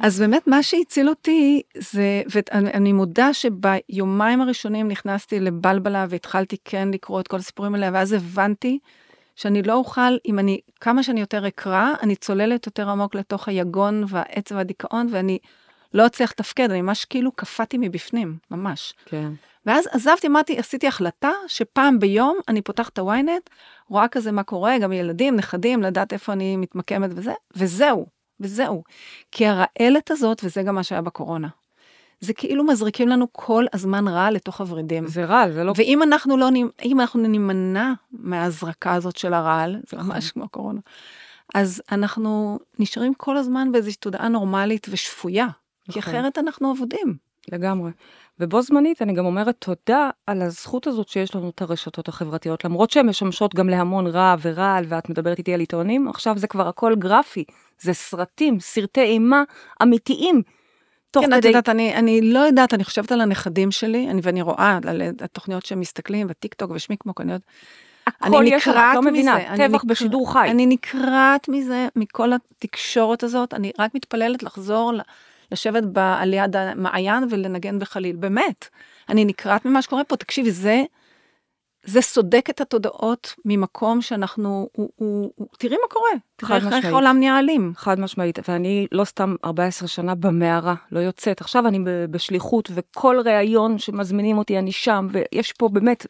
[0.00, 6.88] אז באמת מה שהציל אותי זה, ואני אני מודה שביומיים הראשונים נכנסתי לבלבלה והתחלתי כן
[6.92, 8.78] לקרוא את כל הסיפורים האלה, ואז הבנתי
[9.40, 14.04] שאני לא אוכל, אם אני, כמה שאני יותר אקרא, אני צוללת יותר עמוק לתוך היגון
[14.08, 15.38] והעצב והדיכאון, ואני
[15.94, 18.94] לא אצליח לתפקד, אני ממש כאילו קפאתי מבפנים, ממש.
[19.04, 19.32] כן.
[19.66, 23.50] ואז עזבתי, אמרתי, עשיתי החלטה שפעם ביום אני פותחת את הוויינט,
[23.88, 28.06] רואה כזה מה קורה, גם ילדים, נכדים, לדעת איפה אני מתמקמת וזה, וזהו,
[28.40, 28.82] וזהו.
[29.32, 31.48] כי הרעלת הזאת, וזה גם מה שהיה בקורונה,
[32.20, 35.06] זה כאילו מזריקים לנו כל הזמן רע לתוך הוורידים.
[35.06, 35.72] זה רע, זה לא...
[35.76, 36.48] ואם אנחנו לא,
[36.84, 40.08] אם אנחנו נימנע מההזרקה הזאת של הרעל, זה נכון.
[40.08, 40.80] ממש כמו קורונה,
[41.54, 45.46] אז אנחנו נשארים כל הזמן באיזושהי תודעה נורמלית ושפויה,
[45.84, 46.14] כי נכון.
[46.14, 47.16] אחרת אנחנו אבודים.
[47.52, 47.90] לגמרי.
[48.40, 52.90] ובו זמנית אני גם אומרת תודה על הזכות הזאת שיש לנו את הרשתות החברתיות, למרות
[52.90, 56.94] שהן משמשות גם להמון רע ורעל, ואת מדברת איתי על עיתונים, עכשיו זה כבר הכל
[56.94, 57.44] גרפי,
[57.80, 59.42] זה סרטים, סרטי אימה
[59.82, 60.42] אמיתיים.
[61.10, 61.48] תוך כן, את כדי...
[61.48, 65.66] יודעת, אני, אני לא יודעת, אני חושבת על הנכדים שלי, אני, ואני רואה על התוכניות
[65.66, 67.46] שהם מסתכלים, וטיק טוק ושמיקמוק, אני יודעת,
[68.06, 70.48] הכל יש לך, את לא מבינה, מזה, אני טבח נקר- בשידור חי.
[70.50, 75.00] אני נקרעת מזה, מכל התקשורת הזאת, אני רק מתפללת לחזור, ל-
[75.52, 78.68] לשבת ב- על יד המעיין ולנגן בחליל, באמת.
[79.08, 80.82] אני נקרעת ממה שקורה פה, תקשיבי, זה,
[81.84, 86.84] זה סודק את התודעות ממקום שאנחנו, הוא, הוא, הוא, תראי מה קורה, תראי איך-.
[86.84, 87.72] העולם נהיה אלים.
[87.76, 91.40] חד משמעית, ואני לא סתם 14 שנה במערה, לא יוצאת.
[91.40, 91.78] עכשיו אני
[92.10, 96.06] בשליחות, וכל ראיון שמזמינים אותי, אני שם, ויש פה באמת,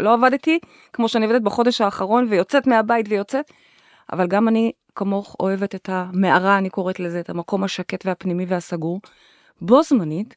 [0.00, 0.58] לא עבדתי
[0.92, 3.50] כמו שאני עובדת בחודש האחרון, ויוצאת מהבית ויוצאת,
[4.12, 9.00] אבל גם אני, כמוך, אוהבת את המערה, אני קוראת לזה, את המקום השקט והפנימי והסגור.
[9.60, 10.36] בו זמנית,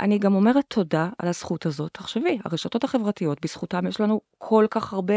[0.00, 1.90] אני גם אומרת תודה על הזכות הזאת.
[1.92, 5.14] תחשבי, הרשתות החברתיות, בזכותם יש לנו כל כך הרבה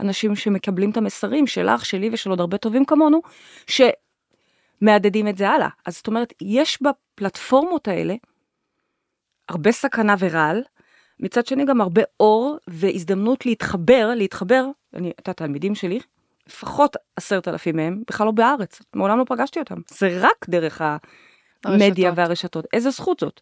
[0.00, 3.20] אנשים שמקבלים את המסרים שלך, שלי ושל עוד הרבה טובים כמונו,
[3.66, 5.68] שמהדהדים את זה הלאה.
[5.86, 8.14] אז זאת אומרת, יש בפלטפורמות האלה
[9.48, 10.62] הרבה סכנה ורעל,
[11.20, 16.00] מצד שני גם הרבה אור והזדמנות להתחבר, להתחבר, אני, את התלמידים שלי,
[16.46, 19.80] לפחות עשרת אלפים מהם, בכלל לא בארץ, מעולם לא פגשתי אותם.
[19.88, 20.82] זה רק דרך
[21.64, 22.18] המדיה הרשתות.
[22.18, 22.66] והרשתות.
[22.72, 23.40] איזה זכות זאת.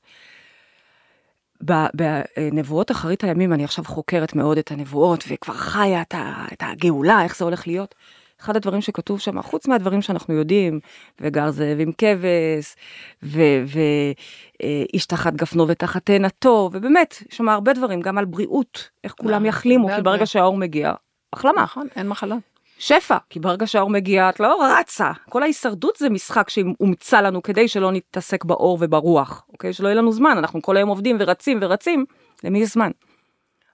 [1.61, 7.24] בנבואות אחרית הימים, אני עכשיו חוקרת מאוד את הנבואות, וכבר חיה את, ה, את הגאולה,
[7.24, 7.94] איך זה הולך להיות.
[8.40, 10.80] אחד הדברים שכתוב שם, חוץ מהדברים שאנחנו יודעים,
[11.20, 12.76] וגר זאב עם כבש,
[13.22, 19.42] ואיש תחת גפנו ותחת תאנתו, ובאמת, יש שם הרבה דברים, גם על בריאות, איך כולם
[19.44, 20.92] אה, יחלימו, כי ברגע שהאור מגיע,
[21.32, 21.62] החלמה.
[21.62, 22.55] נכון, אין מחלות.
[22.79, 25.11] שפע, כי ברגע שהאור מגיע את לא רצה.
[25.29, 29.72] כל ההישרדות זה משחק שהומצא לנו כדי שלא נתעסק באור וברוח, אוקיי?
[29.72, 32.05] שלא יהיה לנו זמן, אנחנו כל היום עובדים ורצים ורצים,
[32.45, 32.91] למי יש זמן?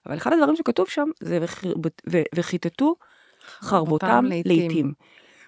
[0.05, 1.39] אבל אחד הדברים שכתוב שם זה
[2.35, 2.95] וכיתתו
[3.59, 4.93] חרבותם לעתים.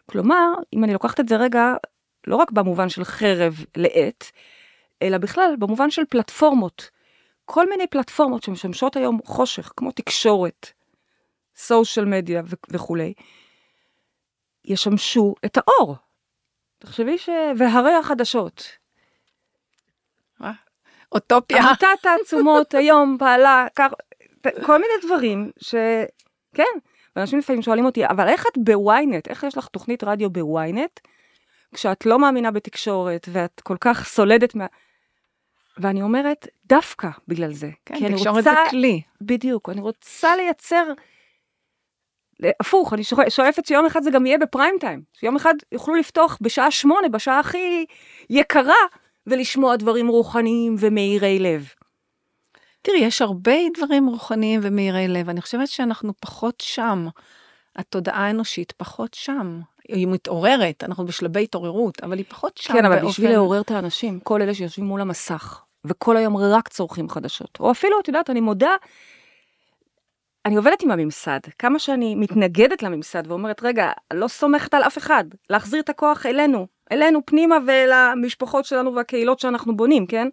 [0.09, 1.73] כלומר, אם אני לוקחת את זה רגע,
[2.27, 4.31] לא רק במובן של חרב לעת,
[5.01, 6.89] אלא בכלל במובן של פלטפורמות.
[7.45, 10.69] כל מיני פלטפורמות שמשמשות היום חושך, כמו תקשורת,
[11.55, 13.13] סושיאל מדיה וכולי,
[14.67, 15.95] ישמשו את האור.
[16.79, 17.29] תחשבי ש...
[17.57, 18.67] והרי החדשות.
[21.11, 21.57] אוטופיה.
[21.57, 23.67] עמותת תעצומות היום פעלה,
[24.65, 25.75] כל מיני דברים ש...
[26.53, 26.63] כן,
[27.15, 29.27] ואנשים לפעמים שואלים אותי, אבל איך את בוויינט?
[29.27, 30.99] איך יש לך תוכנית רדיו בוויינט,
[31.73, 34.65] כשאת לא מאמינה בתקשורת ואת כל כך סולדת מה...
[35.77, 37.69] ואני אומרת, דווקא בגלל זה.
[37.85, 39.01] כן, תקשורת רוצה, זה כלי.
[39.21, 40.85] בדיוק, אני רוצה לייצר
[42.59, 45.01] הפוך, אני שואפת שיום אחד זה גם יהיה בפריים טיים.
[45.13, 47.85] שיום אחד יוכלו לפתוח בשעה שמונה, בשעה הכי
[48.29, 48.75] יקרה,
[49.27, 51.69] ולשמוע דברים רוחניים ומאירי לב.
[52.81, 55.29] תראי, יש הרבה דברים רוחניים ומאירי לב.
[55.29, 57.07] אני חושבת שאנחנו פחות שם.
[57.75, 59.59] התודעה האנושית פחות שם.
[59.87, 62.73] היא מתעוררת, אנחנו בשלבי התעוררות, אבל היא פחות שם.
[62.73, 63.07] כן, אבל באופן...
[63.07, 67.57] בשביל לעורר את האנשים, כל אלה שיושבים מול המסך, וכל היום רק צורכים חדשות.
[67.59, 68.75] או אפילו, את יודעת, אני מודה,
[70.45, 75.23] אני עובדת עם הממסד, כמה שאני מתנגדת לממסד ואומרת, רגע, לא סומכת על אף אחד,
[75.49, 80.27] להחזיר את הכוח אלינו, אלינו פנימה ולמשפחות שלנו והקהילות שאנחנו בונים, כן?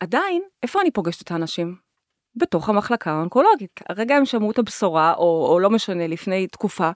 [0.00, 1.76] עדיין, איפה אני פוגשת את האנשים?
[2.36, 3.80] בתוך המחלקה האונקולוגית.
[3.88, 6.90] הרגע הם שמעו את הבשורה, או, או לא משנה, לפני תקופה.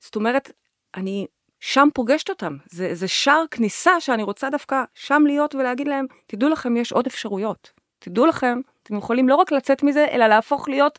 [0.00, 0.50] זאת אומרת,
[0.94, 1.26] אני
[1.60, 2.56] שם פוגשת אותם.
[2.66, 7.06] זה, זה שער כניסה שאני רוצה דווקא שם להיות ולהגיד להם, תדעו לכם, יש עוד
[7.06, 7.70] אפשרויות.
[7.98, 8.60] תדעו לכם,
[8.90, 10.98] אתם יכולים לא רק לצאת מזה, אלא להפוך להיות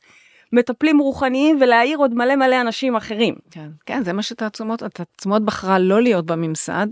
[0.54, 3.36] מטפלים רוחניים ולהעיר עוד מלא מלא אנשים אחרים.
[3.52, 6.88] כן, כן, זה מה שתעצומות, התעצומות בחרה לא להיות בממסד,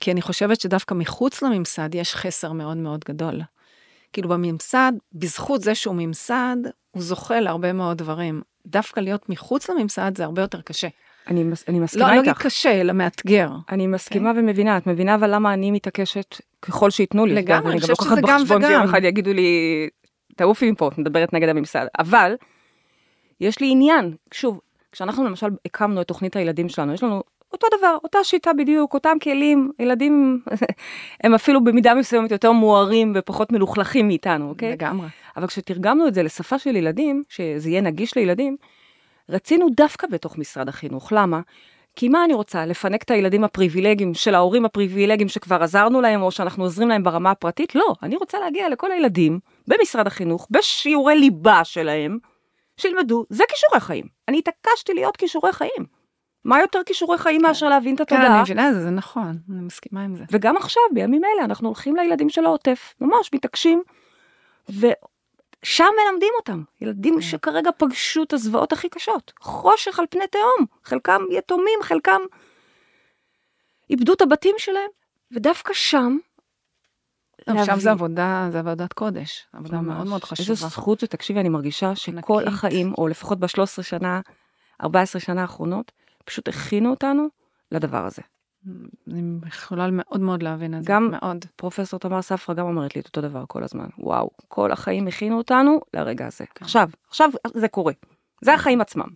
[0.00, 3.40] כי אני חושבת שדווקא מחוץ לממסד יש חסר מאוד מאוד גדול.
[4.12, 6.56] כאילו בממסד, בזכות זה שהוא ממסד,
[6.90, 8.42] הוא זוכה להרבה מאוד דברים.
[8.66, 10.88] דווקא להיות מחוץ לממסד זה הרבה יותר קשה.
[11.28, 12.26] אני, אני מסכימה לא, איתך.
[12.26, 13.50] לא להגיד קשה, אלא מאתגר.
[13.68, 14.34] אני מסכימה okay.
[14.34, 14.38] כן.
[14.38, 17.34] ומבינה, את מבינה אבל למה אני מתעקשת ככל שייתנו לי.
[17.34, 18.30] לגמרי, אני חושבת שזה גם וגם.
[18.30, 19.88] אני גם לא לוקחת בחשבון שיום אחד יגידו לי,
[20.40, 21.86] תעופי מפה, את מדברת נגד הממסד.
[21.98, 22.34] אבל,
[23.40, 24.60] יש לי עניין, שוב,
[24.92, 27.22] כשאנחנו למשל הקמנו את תוכנית הילדים שלנו, יש לנו
[27.52, 30.40] אותו דבר, אותה שיטה בדיוק, אותם כלים, ילדים
[31.24, 34.72] הם אפילו במידה מסוימת יותר מוארים ופחות מלוכלכים מאיתנו, אוקיי?
[34.72, 35.08] לגמרי.
[35.36, 38.56] אבל כשתרגמנו את זה לשפה של ילדים, שזה יהיה נגיש לילדים,
[39.28, 41.12] רצינו דווקא בתוך משרד החינוך.
[41.12, 41.40] למה?
[41.96, 42.66] כי מה אני רוצה?
[42.66, 47.30] לפנק את הילדים הפריבילגיים של ההורים הפריבילגיים שכבר עזרנו להם או שאנחנו עוזרים להם ברמה
[47.30, 47.74] הפרטית?
[47.74, 52.18] לא, אני רוצה להגיע לכל הילדים במשרד החינוך, בשיעורי ליבה שלהם,
[52.76, 54.04] שילמדו, זה כישורי חיים.
[54.28, 56.00] אני התעקשתי להיות כישורי חיים.
[56.44, 58.22] מה יותר כישורי חיים מאשר להבין את התודעה?
[58.22, 60.24] כן, אני מבינה זה, זה נכון, אני מסכימה עם זה.
[60.30, 63.82] וגם עכשיו, בימים אלה, אנחנו הולכים לילדים של העוטף, ממש מתעקשים,
[64.68, 66.62] ושם מלמדים אותם.
[66.80, 67.20] ילדים כן.
[67.20, 69.32] שכרגע פגשו את הזוועות הכי קשות.
[69.40, 72.20] חושך על פני תהום, חלקם יתומים, חלקם
[73.90, 74.90] איבדו את הבתים שלהם,
[75.32, 76.18] ודווקא שם,
[77.58, 80.52] עכשיו זה עבודה, זה עבודת קודש, עבודה מאוד מאוד חשובה.
[80.52, 84.20] איזו זכות זה, תקשיבי, אני מרגישה שכל החיים, או לפחות ב-13 שנה,
[84.82, 85.92] 14 שנה האחרונות,
[86.24, 87.26] פשוט הכינו אותנו
[87.72, 88.22] לדבר הזה.
[89.08, 91.44] אני יכולה מאוד מאוד להבין את זה, גם מאוד.
[91.56, 93.86] פרופסור תמר ספרא גם אומרת לי את אותו דבר כל הזמן.
[93.98, 96.44] וואו, כל החיים הכינו אותנו לרגע הזה.
[96.54, 96.64] כן.
[96.64, 97.92] עכשיו, עכשיו זה קורה.
[98.42, 99.08] זה החיים עצמם.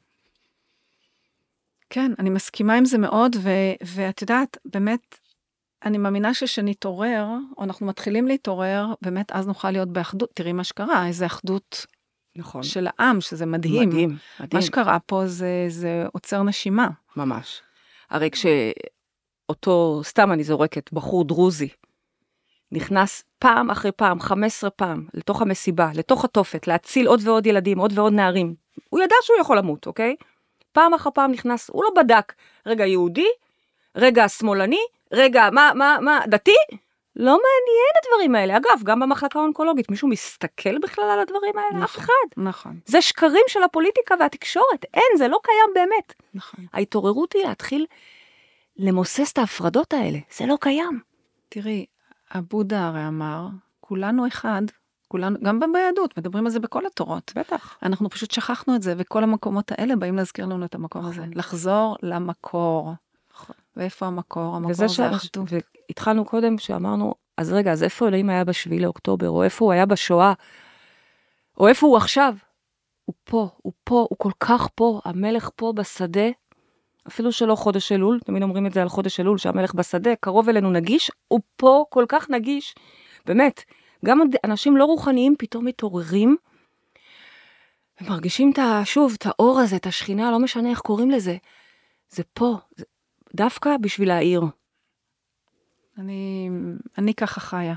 [1.91, 5.19] כן, אני מסכימה עם זה מאוד, ו- ואת יודעת, באמת,
[5.85, 7.27] אני מאמינה שכשנתעורר,
[7.59, 10.31] או אנחנו מתחילים להתעורר, באמת אז נוכל להיות באחדות.
[10.35, 11.87] תראי מה שקרה, איזה אחדות
[12.37, 12.63] נכון.
[12.63, 13.89] של העם, שזה מדהים.
[13.89, 14.51] מדהים, מדהים.
[14.53, 16.89] מה שקרה פה זה, זה עוצר נשימה.
[17.17, 17.63] ממש.
[18.11, 21.69] הרי כשאותו, סתם אני זורקת, בחור דרוזי,
[22.73, 27.99] נכנס פעם אחרי פעם, 15 פעם, לתוך המסיבה, לתוך התופת, להציל עוד ועוד ילדים, עוד
[27.99, 28.55] ועוד נערים.
[28.89, 30.17] הוא ידע שהוא יכול למות, אוקיי?
[30.73, 32.33] פעם אחר פעם נכנס, הוא לא בדק,
[32.67, 33.27] רגע יהודי,
[33.97, 34.81] רגע שמאלני,
[35.15, 36.57] רגע מה, מה, מה, דתי?
[37.17, 38.57] לא מעניין הדברים האלה.
[38.57, 41.69] אגב, גם במחלקה האונקולוגית, מישהו מסתכל בכלל על הדברים האלה?
[41.71, 42.27] נכון, אף אחד.
[42.37, 42.79] נכון.
[42.87, 44.85] זה שקרים של הפוליטיקה והתקשורת.
[44.95, 46.15] אין, זה לא קיים באמת.
[46.35, 46.65] נכון.
[46.73, 47.87] ההתעוררות היא להתחיל
[48.77, 50.19] למוסס את ההפרדות האלה.
[50.37, 51.01] זה לא קיים.
[51.49, 51.87] תראי,
[52.31, 53.47] הבודה הרי אמר,
[53.81, 54.63] כולנו אחד,
[55.09, 57.33] כולנו, גם ביהדות, מדברים על זה בכל התורות.
[57.37, 57.79] בטח.
[57.83, 61.21] אנחנו פשוט שכחנו את זה, וכל המקומות האלה באים להזכיר לנו את המקום הזה.
[61.21, 61.31] נכון.
[61.35, 62.93] לחזור למקור.
[63.77, 64.57] ואיפה המקור?
[64.57, 65.49] המקור זה שאנחנו, אחדות.
[65.89, 69.87] והתחלנו קודם שאמרנו, אז רגע, אז איפה אלוהים היה בשביעי לאוקטובר, או איפה הוא היה
[69.87, 70.33] בשואה,
[71.59, 72.35] או איפה הוא עכשיו?
[73.05, 76.29] הוא פה, הוא פה, הוא כל כך פה, המלך פה בשדה,
[77.09, 80.71] אפילו שלא חודש אלול, תמיד אומרים את זה על חודש אלול, שהמלך בשדה, קרוב אלינו
[80.71, 82.75] נגיש, הוא פה כל כך נגיש,
[83.27, 83.65] באמת,
[84.05, 86.37] גם אנשים לא רוחניים פתאום מתעוררים,
[88.01, 88.81] ומרגישים את ה...
[88.85, 91.37] שוב, את האור הזה, את השכינה, לא משנה איך קוראים לזה,
[92.09, 92.85] זה פה, זה
[93.35, 94.43] דווקא בשביל להעיר.
[95.99, 96.51] אני,
[96.99, 97.75] אני ככה חיה.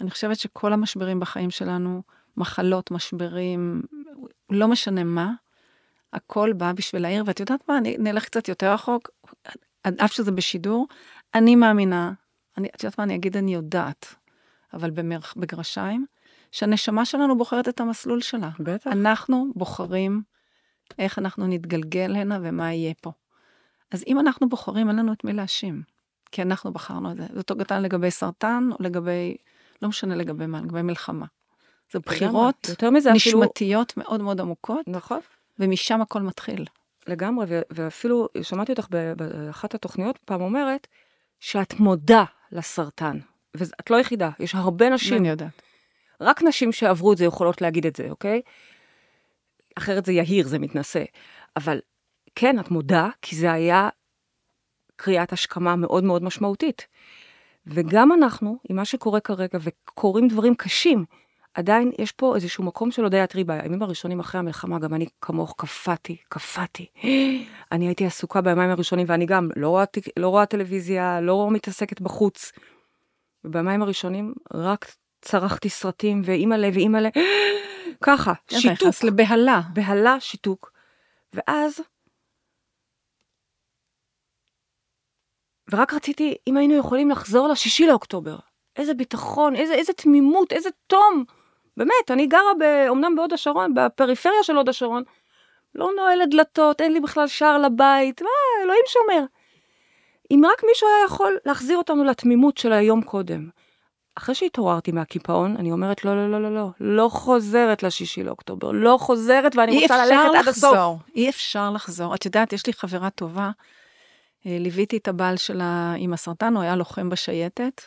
[0.00, 2.02] אני חושבת שכל המשברים בחיים שלנו,
[2.36, 3.82] מחלות, משברים,
[4.50, 5.32] לא משנה מה,
[6.12, 9.10] הכל בא בשביל להעיר, ואת יודעת מה, אני נלך קצת יותר רחוק,
[10.04, 10.86] אף שזה בשידור,
[11.34, 12.12] אני מאמינה,
[12.58, 14.14] אני, את יודעת מה, אני אגיד אני יודעת,
[14.74, 16.06] אבל במרח, בגרשיים,
[16.52, 18.50] שהנשמה שלנו בוחרת את המסלול שלה.
[18.58, 18.90] בטח.
[18.90, 20.22] אנחנו בוחרים
[20.98, 23.12] איך אנחנו נתגלגל הנה ומה יהיה פה.
[23.90, 25.82] אז אם אנחנו בוחרים, אין לנו את מי להאשים,
[26.32, 27.26] כי אנחנו בחרנו את זה.
[27.32, 29.36] זה אותו קטן לגבי סרטן, או לגבי,
[29.82, 31.26] לא משנה לגבי מה, לגבי מלחמה.
[31.92, 33.40] זה בחירות מזה אפילו...
[33.40, 35.20] נשמתיות מאוד מאוד עמוקות, נכון.
[35.58, 36.64] ומשם הכל מתחיל.
[37.06, 40.86] לגמרי, ו- ואפילו שמעתי אותך באחת התוכניות פעם אומרת
[41.40, 43.18] שאת מודה לסרטן.
[43.54, 45.62] ואת לא יחידה, יש הרבה נשים, אני יודעת.
[46.20, 48.40] רק נשים שעברו את זה יכולות להגיד את זה, אוקיי?
[49.78, 51.04] אחרת זה יהיר, זה מתנשא.
[51.56, 51.80] אבל
[52.34, 53.88] כן, את מודה, כי זה היה
[54.96, 56.86] קריאת השכמה מאוד מאוד משמעותית.
[57.66, 61.04] וגם אנחנו, עם מה שקורה כרגע, וקורים דברים קשים,
[61.54, 63.60] עדיין יש פה איזשהו מקום של אודיה טריבה.
[63.60, 66.86] הימים הראשונים אחרי המלחמה, גם אני כמוך קפאתי, קפאתי.
[67.72, 69.84] אני הייתי עסוקה בימים הראשונים, ואני גם לא רואה,
[70.16, 72.52] לא רואה טלוויזיה, לא מתעסקת בחוץ.
[73.44, 77.08] ובימים הראשונים רק צרחתי סרטים, ואימא'לה ואימא'לה,
[78.06, 79.60] ככה, שיתוק, נכנס לבהלה.
[79.72, 80.72] בהלה, שיתוק.
[81.34, 81.80] ואז,
[85.74, 88.36] ורק רציתי, אם היינו יכולים לחזור לשישי לאוקטובר.
[88.76, 91.24] איזה ביטחון, איזה, איזה תמימות, איזה תום.
[91.76, 95.02] באמת, אני גרה ב, אומנם בהוד השרון, בפריפריה של הוד השרון,
[95.74, 98.28] לא נועלת דלתות, אין לי בכלל שער לבית, מה,
[98.64, 99.24] אלוהים שומר.
[100.30, 103.48] אם רק מישהו היה יכול להחזיר אותנו לתמימות של היום קודם.
[104.14, 108.96] אחרי שהתעוררתי מהקיפאון, אני אומרת, לא, לא, לא, לא, לא, לא חוזרת לשישי לאוקטובר, לא
[109.00, 110.72] חוזרת ואני אי רוצה אפשר ללכת עד הסוף.
[110.72, 112.14] לחזור, אי אפשר לחזור.
[112.14, 113.50] את יודעת, יש לי חברה טובה,
[114.44, 117.82] ליוויתי את הבעל שלה עם הסרטן, הוא היה לוחם בשייטת,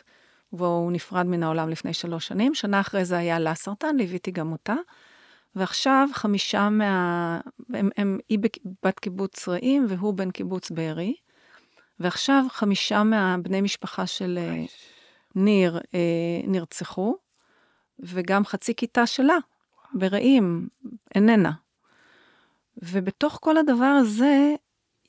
[0.52, 2.54] והוא נפרד מן העולם לפני שלוש שנים.
[2.54, 4.74] שנה אחרי זה היה לה סרטן, ליוויתי גם אותה.
[5.54, 7.40] ועכשיו חמישה מה...
[7.74, 8.38] הם, הם, היא
[8.82, 11.14] בת קיבוץ רעים והוא בן קיבוץ בארי.
[12.00, 14.64] ועכשיו חמישה מהבני משפחה של אה,
[15.34, 17.16] ניר אה, נרצחו,
[18.00, 19.36] וגם חצי כיתה שלה,
[19.94, 20.68] ברעים,
[21.14, 21.52] איננה.
[22.76, 24.54] ובתוך כל הדבר הזה,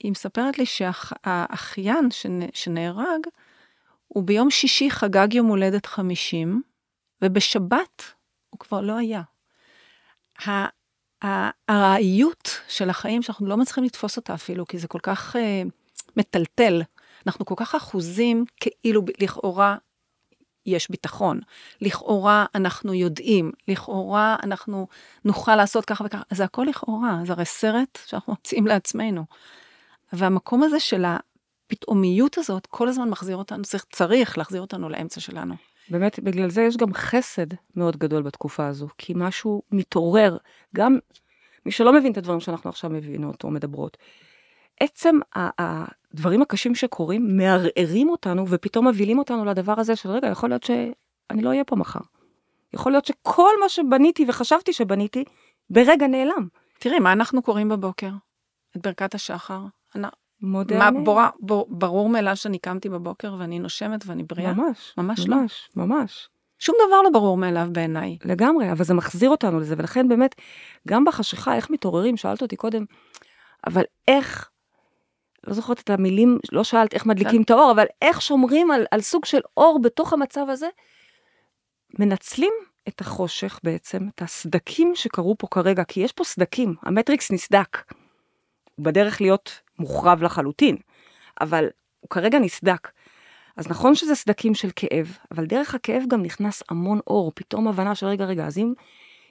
[0.04, 2.10] היא מספרת לי שהאחיין
[2.54, 3.28] שנהרג,
[4.08, 6.62] הוא ביום שישי חגג יום הולדת 50,
[7.22, 8.04] ובשבת
[8.50, 9.22] הוא כבר לא היה.
[11.22, 15.62] הארעיות של החיים, שאנחנו לא מצליחים לתפוס אותה אפילו, כי זה כל כך אה,
[16.18, 16.82] מטלטל.
[17.28, 18.46] אנחנו כל כך אחוזים,
[18.82, 19.78] כאילו לכאורה
[20.66, 21.40] יש ביטחון.
[21.82, 24.88] לכאורה אנחנו יודעים, לכאורה אנחנו
[25.26, 29.26] נוכל לעשות ככה וככה, זה הכל לכאורה, זה הרי סרט שאנחנו מוצאים לעצמנו.
[30.14, 35.56] והמקום הזה של הפתאומיות הזאת, כל הזמן מחזיר אותנו, צריך, צריך להחזיר אותנו לאמצע שלנו.
[35.90, 40.38] באמת, בגלל זה יש גם חסד מאוד גדול בתקופה הזו, כי משהו מתעורר,
[40.76, 40.98] גם
[41.66, 43.98] מי שלא מבין את הדברים שאנחנו עכשיו מבינות או מדברות.
[44.80, 50.64] עצם הדברים הקשים שקורים מערערים אותנו ופתאום מבהילים אותנו לדבר הזה של רגע, יכול להיות
[50.64, 52.00] שאני לא אהיה פה מחר.
[52.74, 55.24] יכול להיות שכל מה שבניתי וחשבתי שבניתי,
[55.70, 56.48] ברגע נעלם.
[56.80, 58.12] תראי, מה אנחנו קוראים בבוקר?
[58.78, 59.62] את ברכת השחר.
[60.42, 60.92] מודה מה.
[60.92, 64.54] ברור, בור, ברור מאליו שאני קמתי בבוקר ואני נושמת ואני בריאה?
[64.54, 65.36] ממש, ממש לא.
[65.36, 66.30] ממש, ממש.
[66.60, 68.18] שום דבר לא ברור מאליו בעיניי.
[68.26, 70.36] לגמרי, אבל זה מחזיר אותנו לזה, ולכן באמת,
[70.88, 72.86] גם בחשיכה, איך מתעוררים, שאלת אותי קודם,
[73.68, 74.50] אבל איך,
[75.48, 79.02] לא זוכרת את המילים, לא שאלת איך מדליקים את האור, אבל איך שומרים על, על
[79.02, 80.68] סוג של אור בתוך המצב הזה,
[82.00, 82.54] מנצלים
[82.88, 87.84] את החושך בעצם, את הסדקים שקרו פה כרגע, כי יש פה סדקים, המטריקס נסדק.
[88.76, 90.78] הוא בדרך להיות מוחרב לחלוטין,
[91.42, 91.68] אבל
[92.00, 92.92] הוא כרגע נסדק.
[93.58, 97.96] אז נכון שזה סדקים של כאב, אבל דרך הכאב גם נכנס המון אור, פתאום הבנה
[97.96, 98.74] של רגע, רגע, אז אם,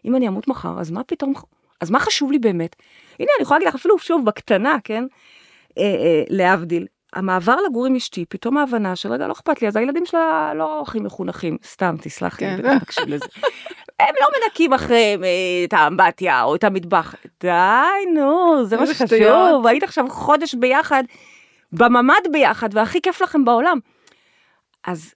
[0.04, 1.32] אם אני אמות מחר, אז מה פתאום,
[1.80, 2.76] אז מה חשוב לי באמת?
[3.20, 5.04] הנה, אני יכולה להגיד לך אפילו שוב בקטנה, כן?
[5.78, 6.86] אה, אה, להבדיל.
[7.18, 10.82] המעבר לגור עם אשתי, פתאום ההבנה של רגע, לא אכפת לי, אז הילדים שלה לא
[10.82, 12.58] הכי מחונכים, סתם, תסלח לי, כן.
[12.62, 13.26] בטח תקשיב לזה.
[14.00, 15.28] הם לא מנקים אחריהם אה,
[15.64, 17.14] את האמבטיה או את המטבח.
[17.40, 17.50] די,
[18.14, 19.66] נו, זה מה שחשוב.
[19.66, 21.02] היית עכשיו חודש ביחד,
[21.72, 23.78] בממ"ד ביחד, והכי כיף לכם בעולם.
[24.86, 25.14] אז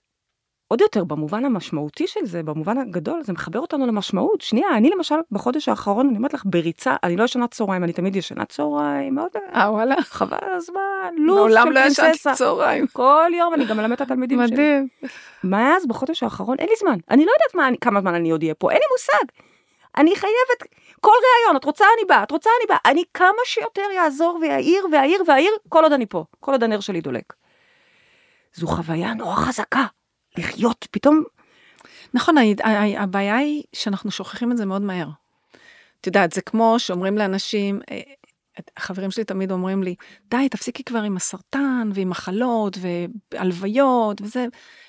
[0.73, 4.41] עוד יותר, במובן המשמעותי של זה, במובן הגדול, זה מחבר אותנו למשמעות.
[4.41, 8.15] שנייה, אני למשל, בחודש האחרון, אני אומרת לך, בריצה, אני לא ישנה צהריים, אני תמיד
[8.15, 9.95] ישנה צהריים, מאוד אה, וואלה.
[10.01, 12.33] חבל על הזמן, לו"ז מעולם של לא ישנתי פרינססה.
[12.33, 12.87] צהריים.
[12.93, 14.55] כל יום אני גם מלמדת את התלמידים שלי.
[14.55, 14.87] מדהים.
[15.43, 16.97] מאז בחודש האחרון אין לי זמן.
[17.09, 19.33] אני לא יודעת מה, כמה זמן אני עוד אהיה פה, אין לי מושג.
[19.97, 22.91] אני חייבת, כל ראיון, את רוצה אני באה, את רוצה אני באה.
[22.91, 27.01] אני כמה שיותר יעזור ויעיר ויעיר ויעיר, כל עוד אני פה, כל עוד הנר שלי
[27.01, 27.33] דולק.
[28.53, 29.85] זו חוויה נורא חזקה,
[30.37, 31.23] לחיות פתאום,
[32.13, 32.35] נכון,
[32.97, 35.09] הבעיה היא שאנחנו שוכחים את זה מאוד מהר.
[36.01, 38.01] את יודעת, זה כמו שאומרים לאנשים, אה,
[38.77, 39.95] החברים שלי תמיד אומרים לי,
[40.29, 42.77] די, תפסיקי כבר עם הסרטן ועם מחלות
[43.31, 44.45] והלוויות וזה.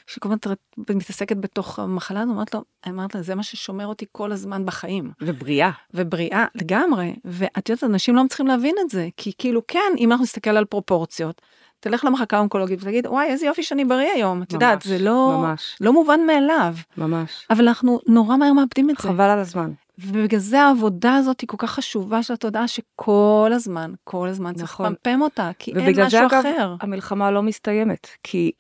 [0.07, 0.39] כשכל הזמן
[0.83, 4.33] את מתעסקת בתוך המחלה, אני אומרת לו, אני אומרת לה, זה מה ששומר אותי כל
[4.33, 5.11] הזמן בחיים.
[5.21, 5.71] ובריאה.
[5.95, 10.23] ובריאה לגמרי, ואת יודעת, אנשים לא מצליחים להבין את זה, כי כאילו, כן, אם אנחנו
[10.23, 11.43] נסתכל על פרופורציות,
[11.85, 15.77] תלך למחלקה האונקולוגית ותגיד, וואי, איזה יופי שאני בריא היום, את יודעת, זה לא, ממש.
[15.81, 17.47] לא מובן מאליו, ממש.
[17.51, 19.09] אבל אנחנו נורא מהר מאבדים את זה.
[19.09, 19.73] חבל על הזמן.
[19.99, 24.73] ובגלל זה העבודה הזאת היא כל כך חשובה של התודעה, שכל הזמן, כל הזמן צריך
[24.73, 24.93] נכון.
[24.93, 26.75] לפמפם אותה, כי אין ובגלל משהו זה אגב, אחר.
[26.81, 28.53] המלחמה לא מסתיימת, כי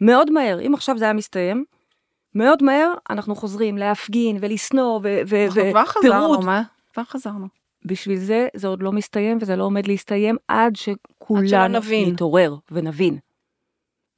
[0.00, 1.64] מאוד מהר, אם עכשיו זה היה מסתיים,
[2.34, 6.44] מאוד מהר אנחנו חוזרים להפגין ולשנוא ו- ו- אנחנו כבר חזרנו, ופירוד.
[6.44, 6.62] מה?
[6.92, 7.46] כבר חזרנו.
[7.86, 11.46] בשביל זה זה עוד לא מסתיים וזה לא עומד להסתיים עד שכולנו.
[12.12, 13.18] נתעורר ונבין.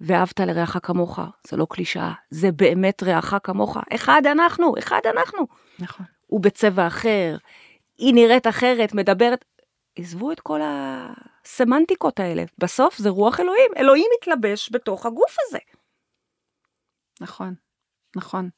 [0.00, 3.76] ואהבת לרעך כמוך, זה לא קלישאה, זה באמת רעך כמוך.
[3.94, 5.46] אחד אנחנו, אחד אנחנו.
[5.78, 6.06] נכון.
[6.26, 7.36] הוא בצבע אחר,
[7.98, 9.44] היא נראית אחרת, מדברת.
[9.96, 12.44] עזבו את כל הסמנטיקות האלה.
[12.58, 13.70] בסוף זה רוח אלוהים.
[13.76, 15.58] אלוהים מתלבש בתוך הגוף הזה.
[17.20, 17.54] נכון,
[18.16, 18.48] נכון.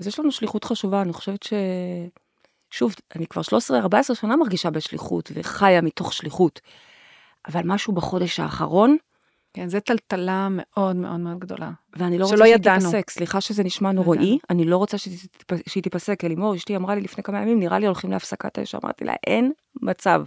[0.00, 1.52] אז יש לנו שליחות חשובה, אני חושבת ש...
[2.72, 3.42] שוב, אני כבר
[4.12, 6.60] 13-14 שנה מרגישה בשליחות וחיה מתוך שליחות.
[7.48, 8.96] אבל משהו בחודש האחרון,
[9.54, 11.70] כן, זו טלטלה מאוד מאוד מאוד גדולה.
[11.96, 12.80] ואני לא רוצה שהיא ידענו.
[12.80, 13.92] תיפסק, סליחה שזה נשמע.
[13.92, 15.18] נוראי, אני לא רוצה שהיא
[15.68, 16.24] שהיא תיפסק.
[16.24, 18.74] אלימור, אשתי אמרה לי לפני כמה ימים, נראה לי הולכים להפסקת האש.
[18.74, 19.52] אמרתי לה, אין
[19.82, 20.24] מצב.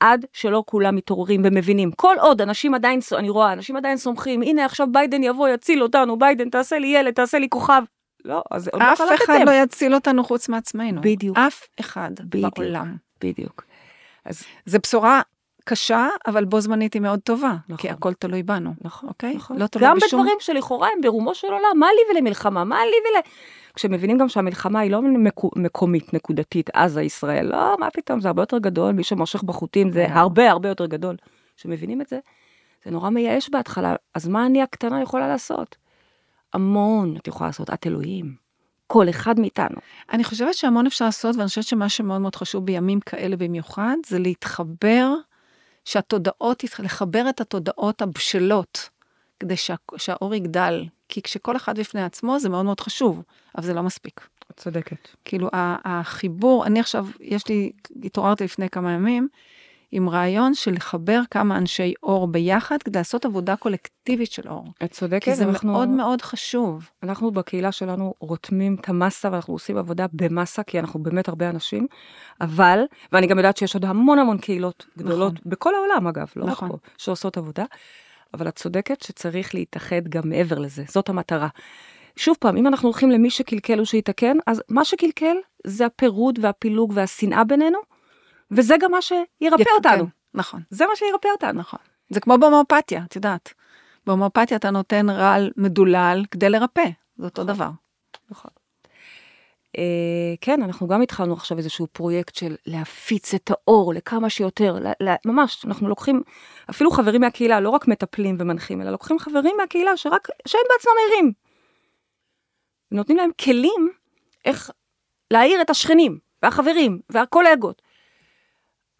[0.00, 1.90] עד שלא כולם מתעוררים ומבינים.
[1.92, 6.18] כל עוד אנשים עדיין, אני רואה, אנשים עדיין סומכים, הנה עכשיו ביידן יבוא, יציל אותנו,
[6.18, 7.82] ביידן, תעשה לי ילד, תעשה לי כוכב.
[8.24, 9.38] לא, אז עוד לא אף אחד.
[9.46, 11.00] לא יציל אותנו חוץ מעצמנו.
[11.00, 11.38] בדיוק.
[11.38, 12.58] אף אחד בדיוק.
[12.58, 12.96] בעולם.
[13.20, 13.64] בדיוק.
[14.24, 15.20] אז זו בשורה
[15.64, 17.76] קשה, אבל בו זמנית היא מאוד טובה, נכון.
[17.76, 18.74] כי הכל תלוי בנו.
[18.80, 19.34] נכון, אוקיי?
[19.34, 19.58] נכון.
[19.58, 20.20] לא תלוי גם בשום...
[20.20, 23.20] בדברים שלכאורה הם ברומו של עולם, מה לי ולמלחמה, מה לי ול...
[23.74, 28.42] כשמבינים גם שהמלחמה היא לא מקו- מקומית, נקודתית, עזה, ישראל, לא, מה פתאום, זה הרבה
[28.42, 30.18] יותר גדול, מי שמושך בחוטים זה ברור.
[30.18, 31.16] הרבה הרבה יותר גדול.
[31.56, 32.18] כשמבינים את זה,
[32.84, 35.76] זה נורא מייאש בהתחלה, אז מה אני הקטנה יכולה לעשות?
[36.54, 38.34] המון את יכולה לעשות, את אלוהים.
[38.86, 39.76] כל אחד מאיתנו.
[40.12, 44.18] אני חושבת שהמון אפשר לעשות, ואני חושבת שמה שמאוד מאוד חשוב בימים כאלה במיוחד, זה
[44.18, 45.14] להתחבר,
[45.84, 48.88] שהתודעות, לחבר את התודעות הבשלות,
[49.40, 50.84] כדי שה, שהאור יגדל.
[51.08, 53.22] כי כשכל אחד בפני עצמו זה מאוד מאוד חשוב,
[53.58, 54.28] אבל זה לא מספיק.
[54.50, 55.08] את צודקת.
[55.24, 55.48] כאילו
[55.84, 57.72] החיבור, אני עכשיו, יש לי,
[58.04, 59.28] התעוררתי לפני כמה ימים
[59.94, 64.64] עם רעיון של לחבר כמה אנשי אור ביחד כדי לעשות עבודה קולקטיבית של אור.
[64.84, 66.90] את צודקת, כי זה אנחנו- מאוד מאוד חשוב.
[67.02, 71.86] אנחנו בקהילה שלנו רותמים את המסה ואנחנו עושים עבודה במסה, כי אנחנו באמת הרבה אנשים,
[72.40, 72.80] אבל,
[73.12, 75.50] ואני גם יודעת שיש עוד המון המון קהילות גדולות, נכון.
[75.50, 76.70] בכל העולם אגב, לא נכון.
[76.70, 77.64] רק פה, שעושות עבודה,
[78.34, 81.48] אבל את צודקת שצריך להתאחד גם מעבר לזה, זאת המטרה.
[82.16, 85.36] שוב פעם, אם אנחנו הולכים למי שקלקל הוא שיתקן, אז מה שקלקל
[85.66, 87.78] זה הפירוד והפילוג והשנאה בינינו,
[88.52, 90.06] וזה גם מה שירפא אותנו.
[90.34, 90.62] נכון.
[90.70, 91.60] זה מה שירפא אותנו.
[91.60, 91.80] נכון.
[92.10, 93.54] זה כמו בהומאופתיה, את יודעת.
[94.06, 96.84] בהומאופתיה אתה נותן רעל מדולל כדי לרפא,
[97.16, 97.70] זה אותו דבר.
[98.30, 98.50] נכון.
[99.78, 105.08] אה, כן, אנחנו גם התחלנו עכשיו איזשהו פרויקט של להפיץ את האור לכמה שיותר, ל-
[105.08, 106.22] ל- ממש, אנחנו לוקחים
[106.70, 111.32] אפילו חברים מהקהילה, לא רק מטפלים ומנחים, אלא לוקחים חברים מהקהילה שרק, שהם בעצמם ערים.
[112.90, 113.90] נותנים להם כלים
[114.44, 114.70] איך
[115.30, 117.82] להעיר את השכנים, והחברים, והקולגות.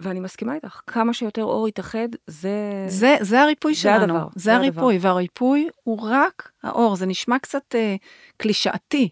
[0.02, 2.84] ואני מסכימה איתך, כמה שיותר אור יתאחד, זה...
[2.88, 7.38] זה, זה הריפוי זה שלנו, הדבר, זה זה הריפוי, והריפוי הוא רק האור, זה נשמע
[7.38, 7.96] קצת אה,
[8.36, 9.08] קלישאתי,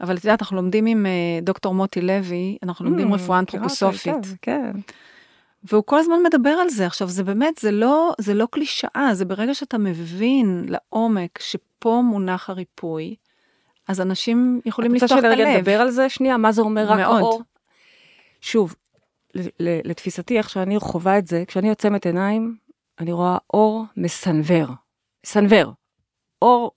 [0.00, 3.62] אבל את יודעת, אנחנו לומדים עם אה, דוקטור מוטי לוי, אנחנו לומדים Mm, רפואה מכירה
[3.64, 4.70] אותו אנתרופוסופית, היטב, כן.
[5.64, 6.86] והוא כל הזמן מדבר על זה.
[6.86, 12.50] עכשיו, זה באמת, זה לא, זה לא קלישאה, זה ברגע שאתה מבין לעומק שפה מונח
[12.50, 13.14] הריפוי,
[13.88, 15.58] אז אנשים יכולים את רוצה לפתוח את שרגע הלב.
[15.58, 17.16] נדבר על זה שנייה, מה זה אומר רק מאוד.
[17.16, 17.42] האור?
[18.40, 18.74] שוב,
[19.60, 22.56] לתפיסתי, איך שאני חווה את זה, כשאני עוצמת עיניים,
[23.00, 24.66] אני רואה אור מסנוור.
[25.26, 25.72] מסנוור.
[26.42, 26.70] אור,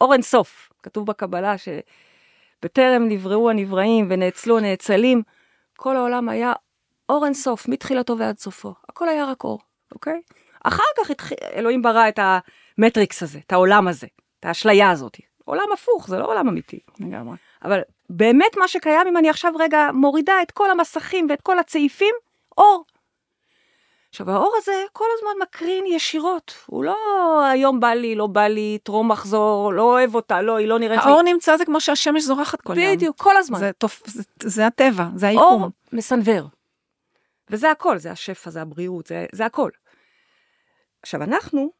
[0.00, 0.72] אור אינסוף.
[0.82, 5.22] כתוב בקבלה שבטרם נבראו הנבראים ונאצלו הנאצלים,
[5.76, 6.52] כל העולם היה
[7.08, 8.74] אור אינסוף, מתחילתו ועד סופו.
[8.88, 9.58] הכל היה רק אור,
[9.92, 10.20] אוקיי?
[10.64, 12.18] אחר כך התחיל, אלוהים ברא את
[12.78, 14.06] המטריקס הזה, את העולם הזה,
[14.40, 15.16] את האשליה הזאת.
[15.44, 16.78] עולם הפוך, זה לא עולם אמיתי.
[17.00, 17.36] לגמרי.
[17.64, 17.80] אבל
[18.10, 22.14] באמת מה שקיים, אם אני עכשיו רגע מורידה את כל המסכים ואת כל הצעיפים,
[22.58, 22.84] אור.
[24.10, 26.54] עכשיו, האור הזה כל הזמן מקרין ישירות.
[26.66, 26.96] הוא לא
[27.44, 31.00] היום בא לי, לא בא לי, טרום מחזור, לא אוהב אותה, לא, היא לא נראית
[31.04, 31.10] לי.
[31.10, 32.92] האור נמצא זה כמו שהשמש זורחת כל יום.
[32.96, 33.58] בדיוק, כל הזמן.
[33.58, 34.02] זה, תופ...
[34.06, 35.70] זה, זה הטבע, זה אור היקום.
[35.92, 36.48] מסנוור.
[37.50, 39.70] וזה הכל, זה השפע, זה הבריאות, זה, זה הכל.
[41.02, 41.70] עכשיו, אנחנו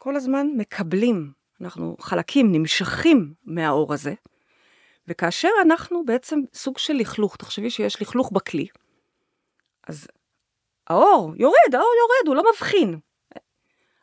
[0.00, 4.14] כל הזמן מקבלים, אנחנו חלקים, נמשכים מהאור הזה,
[5.08, 8.66] וכאשר אנחנו בעצם סוג של לכלוך, תחשבי שיש לכלוך בכלי,
[9.86, 10.06] אז
[10.86, 12.98] האור יורד, האור יורד, הוא לא מבחין.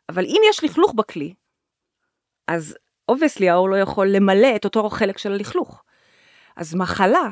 [0.10, 1.34] אבל אם יש לכלוך בכלי,
[2.48, 2.78] אז
[3.10, 5.84] obviously האור לא יכול למלא את אותו חלק של הלכלוך.
[6.56, 7.30] אז מחלה,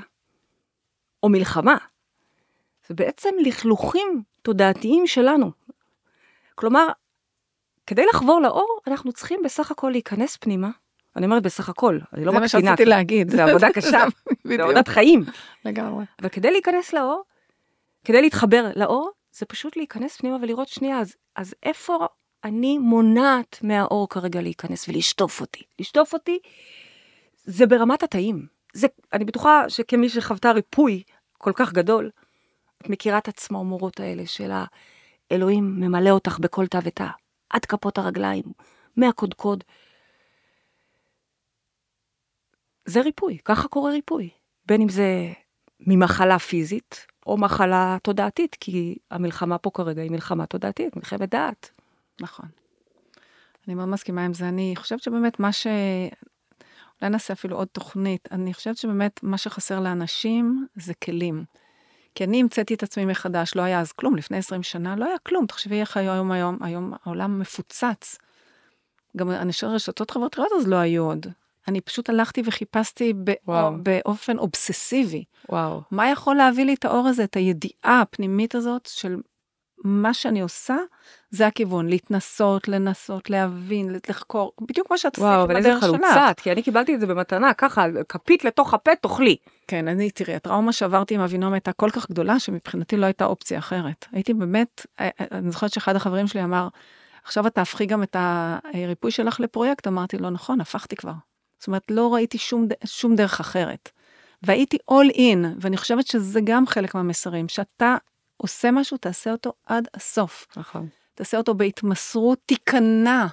[1.23, 1.77] או מלחמה,
[2.87, 5.51] זה בעצם לכלוכים תודעתיים שלנו.
[6.55, 6.87] כלומר,
[7.87, 10.69] כדי לחבור לאור, אנחנו צריכים בסך הכל להיכנס פנימה.
[11.17, 12.69] אני אומרת בסך הכל, אני לא זה מה מקטינה.
[12.69, 13.29] שרציתי להגיד.
[13.29, 14.03] זה עבודה קשה,
[14.43, 14.63] זה.
[14.63, 15.23] עבודת חיים.
[15.65, 16.05] לגמרי.
[16.21, 17.23] אבל כדי להיכנס לאור,
[18.05, 22.07] כדי להתחבר לאור, זה פשוט להיכנס פנימה ולראות שנייה, אז, אז איפה
[22.43, 25.63] אני מונעת מהאור כרגע להיכנס ולשטוף אותי?
[25.79, 26.39] לשטוף אותי
[27.43, 28.45] זה ברמת התאים.
[28.73, 31.03] זה, אני בטוחה שכמי שחוותה ריפוי
[31.37, 32.09] כל כך גדול,
[32.81, 34.51] את מכירה את הצמרמורות האלה של
[35.31, 37.07] האלוהים ממלא אותך בכל תא ותא,
[37.49, 38.43] עד כפות הרגליים,
[38.97, 39.63] מהקודקוד.
[42.87, 44.29] זה ריפוי, ככה קורה ריפוי.
[44.65, 45.33] בין אם זה
[45.79, 51.69] ממחלה פיזית, או מחלה תודעתית, כי המלחמה פה כרגע היא מלחמה תודעתית, מלחמת דעת.
[52.21, 52.45] נכון.
[53.67, 54.49] אני מאוד מסכימה עם זה.
[54.49, 55.67] אני חושבת שבאמת מה ש...
[57.01, 58.27] אולי נעשה אפילו עוד תוכנית.
[58.31, 61.43] אני חושבת שבאמת מה שחסר לאנשים זה כלים.
[62.15, 65.17] כי אני המצאתי את עצמי מחדש, לא היה אז כלום, לפני 20 שנה לא היה
[65.17, 65.45] כלום.
[65.45, 68.17] תחשבי איך היום היום, היום העולם מפוצץ.
[69.17, 71.27] גם אנשי רשתות חברתיות אז לא היו עוד.
[71.67, 73.13] אני פשוט הלכתי וחיפשתי.
[73.47, 73.73] וואו.
[73.83, 75.23] באופן אובססיבי.
[75.49, 75.81] וואו.
[75.91, 79.17] מה יכול להביא לי את האור הזה, את הידיעה הפנימית הזאת של
[79.83, 80.75] מה שאני עושה,
[81.29, 85.91] זה הכיוון, להתנסות, לנסות, להבין, לחקור, בדיוק מה שאת וואו, עשית אבל איזה בדרך שלך.
[85.91, 89.35] חלוצה, כי אני קיבלתי את זה במתנה, ככה, כפית לתוך הפה, תאכלי.
[89.67, 93.59] כן, אני, תראי, הטראומה שעברתי עם אבינום הייתה כל כך גדולה, שמבחינתי לא הייתה אופציה
[93.59, 94.05] אחרת.
[94.11, 96.67] הייתי באמת, אה, אה, אני זוכרת שאחד החברים שלי אמר,
[97.23, 101.13] עכשיו את תהפכי גם את הריפוי שלך לפרויקט, אמרתי לו, נכון, הפכתי כבר.
[101.59, 103.89] זאת אומרת, לא ראיתי שום, שום דרך אחרת.
[104.43, 107.95] והייתי all in, ואני חושבת שזה גם חלק מהמסרים, שאתה
[108.37, 110.47] עושה משהו, תעשה אותו עד הסוף.
[110.57, 110.87] נכון.
[111.15, 113.25] תעשה אותו בהתמסרות, תיכנע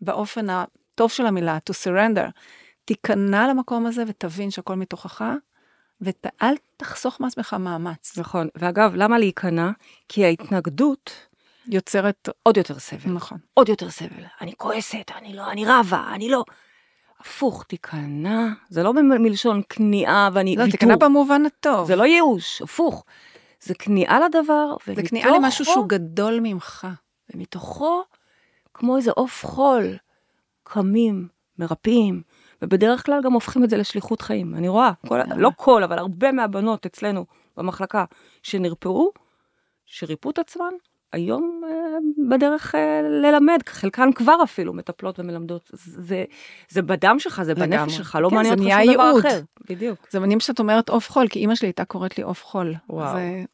[0.00, 2.30] באופן הטוב של המילה, to surrender.
[2.84, 5.24] תיכנע למקום הזה ותבין שהכל מתוכך,
[6.00, 8.18] ואל תחסוך מעצמך מאמץ.
[8.18, 9.70] נכון, ואגב, למה להיכנע?
[10.08, 11.10] כי ההתנגדות
[11.68, 13.12] יוצרת, עוד יותר סבל.
[13.12, 13.38] נכון.
[13.54, 14.24] עוד יותר סבל.
[14.40, 16.44] אני כועסת, אני לא, אני רבה, אני לא...
[17.20, 20.78] הפוך, תיכנע, זה לא מלשון כניעה ואני לא, ויתור.
[20.78, 21.86] תיכנע במובן הטוב.
[21.86, 23.04] זה לא ייאוש, הפוך.
[23.60, 26.86] זה כניעה לדבר, זה כניעה למשהו שהוא גדול ממך.
[27.34, 28.02] ומתוכו,
[28.74, 29.96] כמו איזה עוף חול,
[30.62, 32.22] קמים, מרפאים,
[32.62, 34.54] ובדרך כלל גם הופכים את זה לשליחות חיים.
[34.54, 38.04] אני רואה, כל, לא כל, אבל הרבה מהבנות אצלנו במחלקה
[38.42, 39.10] שנרפאו,
[39.86, 40.72] שריפו את עצמן,
[41.12, 41.98] היום אה,
[42.30, 45.70] בדרך אה, ללמד, חלקן כבר אפילו מטפלות ומלמדות.
[45.72, 46.24] זה,
[46.68, 47.68] זה בדם שלך, זה לגמרי.
[47.68, 49.18] בנפש שלך, לא כן, מעניין אותך שום דבר.
[49.18, 49.40] אחר.
[49.70, 50.06] בדיוק.
[50.10, 52.74] זה מדהים שאת אומרת עוף חול, כי אימא שלי הייתה קוראת לי עוף חול.
[52.90, 53.16] וואו.
[53.16, 53.44] זה,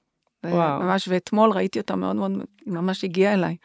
[0.43, 0.81] זה וואו.
[0.81, 2.33] ממש, ואתמול ראיתי אותה מאוד מאוד,
[2.67, 3.57] היא ממש הגיעה אליי.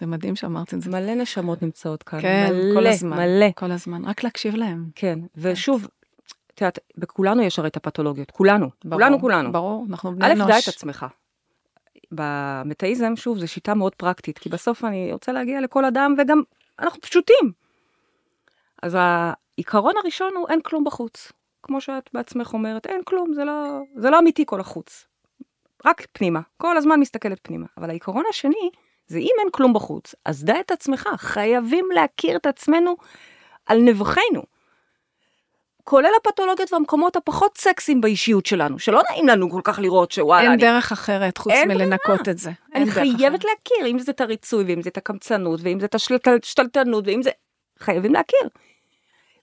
[0.00, 0.90] זה מדהים שאמרת את זה.
[0.90, 2.20] מלא נשמות נמצאות כאן.
[2.20, 3.16] כן, מלא, כל הזמן.
[3.16, 3.46] מלא.
[3.54, 4.86] כל הזמן, רק להקשיב להם.
[4.94, 5.88] כן, ושוב,
[6.54, 9.52] את יודעת, בכולנו יש הרי את הפתולוגיות, כולנו, ברור, כולנו, כולנו.
[9.52, 10.48] ברור, אנחנו בני א', אנוש.
[10.48, 11.06] דע את עצמך.
[12.14, 16.42] במטאיזם, שוב, זו שיטה מאוד פרקטית, כי בסוף אני רוצה להגיע לכל אדם, וגם
[16.78, 17.52] אנחנו פשוטים.
[18.82, 21.32] אז העיקרון הראשון הוא אין כלום בחוץ.
[21.62, 25.06] כמו שאת בעצמך אומרת, אין כלום, זה לא, זה לא אמיתי כל החוץ.
[25.84, 27.66] רק פנימה, כל הזמן מסתכלת פנימה.
[27.78, 28.70] אבל העיקרון השני,
[29.06, 32.96] זה אם אין כלום בחוץ, אז דע את עצמך, חייבים להכיר את עצמנו
[33.66, 34.42] על נבחנו.
[35.84, 40.52] כולל הפתולוגיות והמקומות הפחות סקסיים באישיות שלנו, שלא נעים לנו כל כך לראות שוואלה, אין
[40.52, 42.50] אני, דרך אחרת חוץ מלנקות את זה.
[42.74, 43.44] אני חייבת אחרת.
[43.44, 45.94] להכיר, אם זה את הריצוי, ואם זה את הקמצנות, ואם זה את
[46.42, 47.30] השתלטנות, ואם זה...
[47.78, 48.48] חייבים להכיר.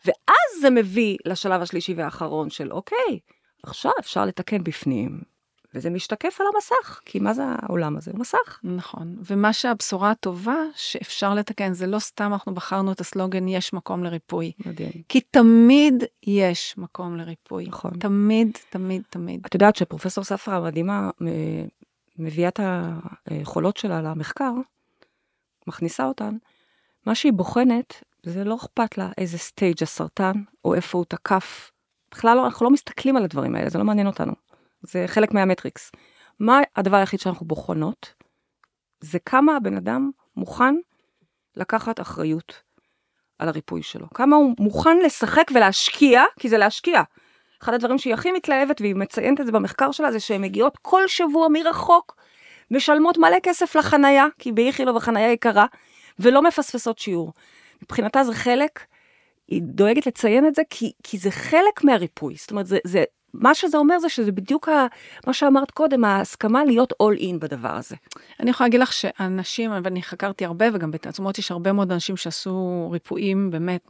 [0.06, 3.20] ואז זה מביא לשלב השלישי והאחרון של אוקיי,
[3.64, 5.22] עכשיו אפשר לתקן בפנים,
[5.74, 8.12] וזה משתקף על המסך, כי מה זה העולם הזה?
[8.12, 8.60] הוא מסך.
[8.64, 14.04] נכון, ומה שהבשורה הטובה שאפשר לתקן, זה לא סתם אנחנו בחרנו את הסלוגן יש מקום
[14.04, 14.52] לריפוי.
[14.66, 14.92] מדהים.
[15.10, 17.66] כי תמיד יש מקום לריפוי.
[17.68, 17.92] נכון.
[18.00, 19.42] תמיד, תמיד, תמיד.
[19.46, 21.10] את יודעת שפרופסור ספרא המדהימה
[22.18, 22.60] מביאה את
[23.26, 24.52] היכולות שלה למחקר,
[25.68, 26.38] מכניסה אותן,
[27.06, 30.34] מה שהיא בוחנת, זה לא אכפת לה איזה סטייג' הסרטן,
[30.66, 31.72] או איפה הוא תקף.
[32.12, 34.34] בכלל לא, אנחנו לא מסתכלים על הדברים האלה, זה לא מעניין אותנו.
[34.82, 35.92] זה חלק מהמטריקס.
[36.40, 38.14] מה הדבר היחיד שאנחנו בוחנות?
[39.02, 40.76] זה כמה הבן אדם מוכן
[41.56, 42.62] לקחת אחריות
[43.40, 44.08] על הריפוי שלו.
[44.14, 47.02] כמה הוא מוכן לשחק ולהשקיע, כי זה להשקיע.
[47.64, 51.08] אחד הדברים שהיא הכי מתלהבת, והיא מציינת את זה במחקר שלה, זה שהן מגיעות כל
[51.08, 52.16] שבוע מרחוק,
[52.72, 55.66] משלמות מלא כסף לחנייה, כי באיכילוב החנייה יקרה,
[56.20, 57.34] ולא מפספסות שיעור.
[57.84, 58.86] מבחינתה זה חלק,
[59.48, 62.36] היא דואגת לציין את זה, כי, כי זה חלק מהריפוי.
[62.38, 63.04] זאת אומרת, זה, זה,
[63.34, 64.88] מה שזה אומר זה שזה בדיוק ה,
[65.28, 67.96] מה שאמרת קודם, ההסכמה להיות all in בדבר הזה.
[68.40, 72.90] אני יכולה להגיד לך שאנשים, ואני חקרתי הרבה, וגם בתעצומות יש הרבה מאוד אנשים שעשו
[72.92, 73.82] ריפויים באמת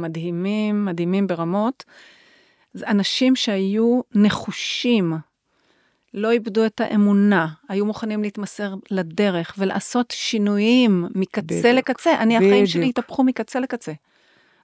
[0.00, 1.84] מדהימים, מדהימים ברמות.
[2.74, 5.12] זה אנשים שהיו נחושים,
[6.14, 12.14] לא איבדו את האמונה, היו מוכנים להתמסר לדרך ולעשות שינויים מקצה בדיוק, לקצה.
[12.18, 12.98] אני, החיים שלי בדיוק.
[12.98, 13.92] התהפכו מקצה לקצה.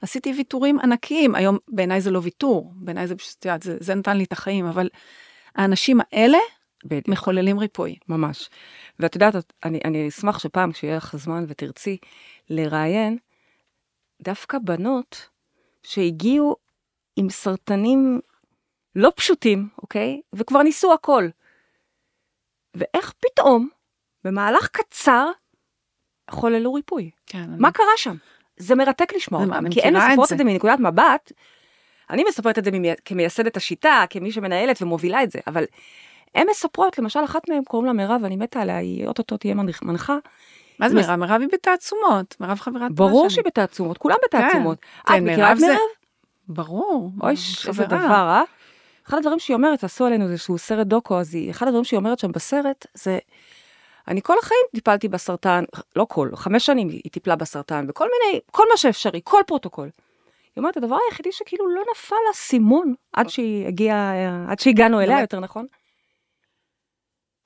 [0.05, 4.25] עשיתי ויתורים ענקיים, היום בעיניי זה לא ויתור, בעיניי זה פשוט, זה, זה נתן לי
[4.25, 4.89] את החיים, אבל
[5.55, 6.39] האנשים האלה
[6.85, 7.09] בדיוק.
[7.09, 7.97] מחוללים ריפוי.
[8.09, 8.51] ממש.
[8.99, 11.97] ואת יודעת, אני, אני אשמח שפעם, כשיהיה לך זמן ותרצי
[12.51, 13.19] לראיין,
[14.23, 15.29] דווקא בנות
[15.83, 16.57] שהגיעו
[17.17, 18.21] עם סרטנים
[18.97, 20.21] לא פשוטים, אוקיי?
[20.33, 21.29] וכבר ניסו הכל.
[22.75, 23.69] ואיך פתאום,
[24.25, 25.31] במהלך קצר,
[26.31, 27.11] חוללו ריפוי.
[27.27, 28.17] כן, מה קרה שם?
[28.57, 30.35] זה מרתק לשמוע אני אותם, כי הן מכירה את מספרות זה.
[30.35, 31.33] את זה מנקודת מבט,
[32.11, 35.65] אני מספרת את זה ממי- כמייסדת השיטה, כמי שמנהלת ומובילה את זה, אבל
[36.35, 39.83] הן מספרות, למשל, אחת מהן קוראים לה מירב, ואני מתה עליה, היא אוטוטו תהיה מנח-
[39.83, 40.17] מנחה.
[40.79, 41.15] מה זה מירב?
[41.17, 43.29] מירב היא בתעצומות, מירב חברת ברור.
[43.31, 44.79] שהיא בתעצומות, כולם בתעצומות.
[44.81, 45.79] כן, את מכירה מירב את מירב?
[46.49, 47.11] ברור.
[47.23, 47.33] אוי,
[47.69, 47.99] איזה דבר,
[48.29, 48.43] אה?
[49.09, 52.19] אחד הדברים שהיא אומרת, עשו עלינו איזשהו סרט דוקו, אז היא, אחד הדברים שהיא אומרת
[52.19, 53.19] שם בסרט, זה,
[54.09, 55.65] אני כל החיים טיפלתי בסרטן,
[55.97, 59.85] לא כל, חמש שנים היא טיפלה בסרטן, בכל מיני, כל מה שאפשרי, כל פרוטוקול.
[59.85, 64.13] היא אומרת, הדבר היחידי שכאילו לא נפל האסימון עד שהיא הגיעה,
[64.51, 65.21] עד שהגענו אליה?
[65.21, 65.67] יותר נכון,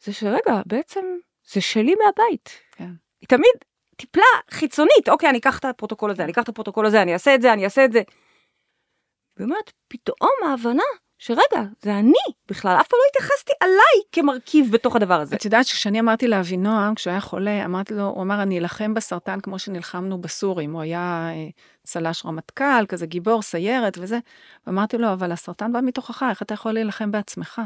[0.04, 1.04] זה שרגע, בעצם
[1.52, 2.50] זה שלי מהבית.
[2.72, 2.90] כן.
[3.20, 3.52] היא תמיד
[3.96, 7.34] טיפלה חיצונית, אוקיי, אני אקח את הפרוטוקול הזה, אני אקח את הפרוטוקול הזה, אני אעשה
[7.34, 8.02] את זה, אני אעשה את זה.
[9.36, 10.82] והיא אומרת, פתאום ההבנה
[11.18, 12.12] שרגע, זה אני
[12.48, 15.36] בכלל, אף פעם לא התייחסתי עליי כמרכיב בתוך הדבר הזה.
[15.36, 19.40] את יודעת שכשאני אמרתי לאבינועם, כשהוא היה חולה, אמרתי לו, הוא אמר, אני אלחם בסרטן
[19.40, 20.72] כמו שנלחמנו בסורים.
[20.72, 21.48] הוא היה אה,
[21.84, 24.18] צל"ש רמטכ"ל, כזה גיבור, סיירת וזה.
[24.66, 27.62] ואמרתי לו, אבל הסרטן בא מתוכך, איך אתה יכול להילחם בעצמך?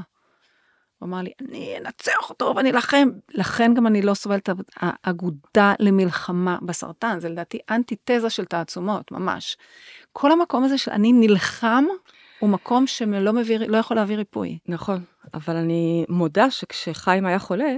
[0.99, 3.09] הוא אמר לי, אני אנצח אותו ואני אלחם.
[3.35, 9.57] לכן גם אני לא סובלת האגודה למלחמה בסרטן, זה לדעתי אנטיתזה של תעצומות, ממש.
[10.13, 11.85] כל המקום הזה של אני נלחם,
[12.43, 14.59] הוא מקום שלא מביא, לא יכול להביא ריפוי.
[14.69, 17.77] נכון, אבל אני מודה שכשחיים היה חולה,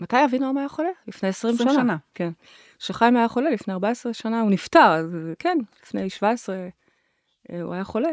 [0.00, 0.88] מתי אבינועם היה חולה?
[1.08, 1.80] לפני 20, 20 שנה.
[1.80, 1.96] שנה.
[2.14, 2.30] כן.
[2.78, 6.56] כשחיים היה חולה לפני 14 שנה, הוא נפטר, אז כן, לפני 17
[7.50, 8.08] אה, הוא היה חולה.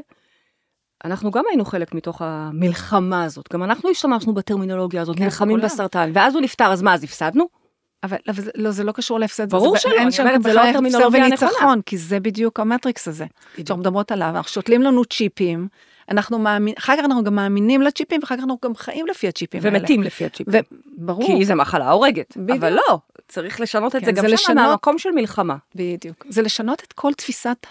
[1.05, 5.61] אנחנו גם היינו חלק מתוך המלחמה הזאת, גם אנחנו השתמשנו בטרמינולוגיה הזאת, כן, נלחמים.
[5.61, 7.62] בסרטן, ואז הוא נפטר, אז מה, אז הפסדנו?
[8.03, 9.49] אבל אבל זה, לא, זה לא קשור להפסד.
[9.49, 11.51] ברור שלא, אני אומרת, זה לא הטרמינולוגיה הנכונה.
[11.51, 13.25] וניצחון, כי זה בדיוק המטריקס הזה.
[13.57, 15.67] שאנחנו מדברות עליו, אנחנו שותלים לנו צ'יפים,
[16.11, 19.61] אנחנו מאמינים, אחר כך אנחנו גם מאמינים לצ'יפים, ואחר כך אנחנו גם חיים לפי הצ'יפים
[19.65, 19.79] האלה.
[19.79, 20.61] ומתים לפי הצ'יפים.
[20.97, 22.57] וברור, כי זה מחלה הורגת, בדיוק.
[22.57, 25.55] אבל לא, צריך לשנות את כן, זה גם שם מהמקום של מלחמה.
[25.75, 26.25] בדיוק.
[26.29, 27.67] זה לשנות את כל תפיסת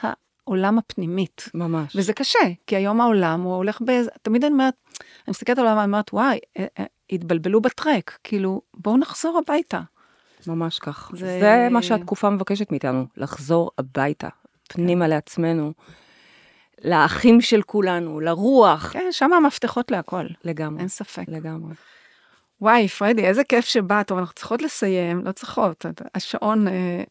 [0.46, 1.48] העולם הפנימית.
[1.54, 1.96] ממש.
[1.96, 3.90] וזה קשה, כי היום העולם הוא הולך ב...
[4.22, 8.60] תמיד אני אומרת, אני מסתכלת על העולם ואני אומרת, וואי, אה, אה, התבלבלו בטרק, כאילו,
[8.74, 9.80] בואו נחזור הביתה.
[10.48, 11.10] ממש כך.
[11.14, 11.38] זה...
[11.40, 14.28] זה- מה שהתקופה מבקשת מאיתנו, לחזור הביתה,
[14.68, 15.72] פנימה לעצמנו,
[16.84, 18.92] לאחים של כולנו, לרוח.
[18.92, 21.24] כן, שם המפתחות להכל, לגמרי, אין ספק.
[21.28, 21.74] לגמרי.
[22.60, 26.68] וואי, פרדי, איזה כיף שבאת, טוב, אנחנו צריכות לסיים, לא צריכות, השעון...
[26.68, 27.02] אה,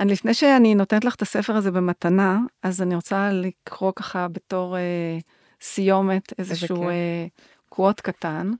[0.00, 4.76] אני, לפני שאני נותנת לך את הספר הזה במתנה, אז אני רוצה לקרוא ככה בתור
[4.76, 5.18] אה,
[5.60, 6.88] סיומת איזשהו.
[6.88, 7.26] אה,
[7.68, 8.50] קוואט קטן,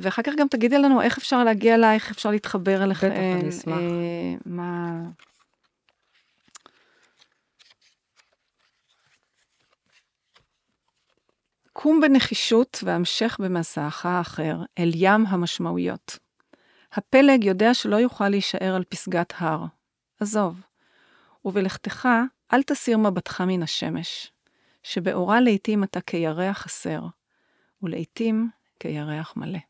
[0.00, 3.04] ואחר כך גם תגידי לנו איך אפשר להגיע אלייך, איך אפשר להתחבר אליך.
[3.04, 3.78] בטח, אני אשמח.
[3.78, 5.00] אה, מה...
[11.72, 16.18] קום בנחישות והמשך במסעך האחר אל ים המשמעויות.
[16.92, 19.64] הפלג יודע שלא יוכל להישאר על פסגת הר.
[20.20, 20.60] עזוב.
[21.44, 22.08] ובלכתך
[22.52, 24.32] אל תסיר מבטך מן השמש,
[24.82, 27.02] שבאורה לעתים אתה כירח חסר,
[27.82, 29.69] ולעתים כירח מלא.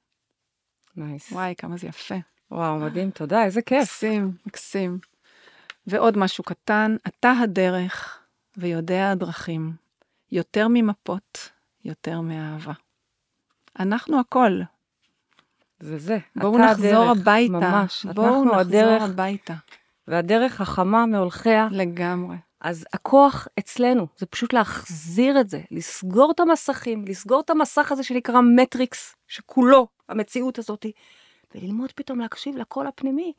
[1.00, 1.32] נייס.
[1.32, 2.14] וואי, כמה זה יפה.
[2.50, 3.82] וואו, מדהים, תודה, איזה כיף.
[3.82, 4.98] מקסים, מקסים.
[5.86, 8.18] ועוד משהו קטן, אתה הדרך
[8.56, 9.72] ויודע הדרכים,
[10.32, 11.50] יותר ממפות,
[11.84, 12.72] יותר מאהבה.
[13.78, 14.60] אנחנו הכל.
[15.80, 16.18] זה זה.
[16.36, 17.52] בואו נחזור הדרך, הביתה.
[17.52, 18.06] ממש.
[18.06, 19.54] בואו נחזור הדרך, הביתה.
[20.08, 21.68] והדרך חכמה מהולכיה.
[21.70, 22.36] לגמרי.
[22.60, 28.02] אז הכוח אצלנו, זה פשוט להחזיר את זה, לסגור את המסכים, לסגור את המסך הזה
[28.02, 30.86] שנקרא מטריקס, שכולו המציאות הזאת,
[31.54, 33.32] וללמוד פתאום להקשיב לקול הפנימי.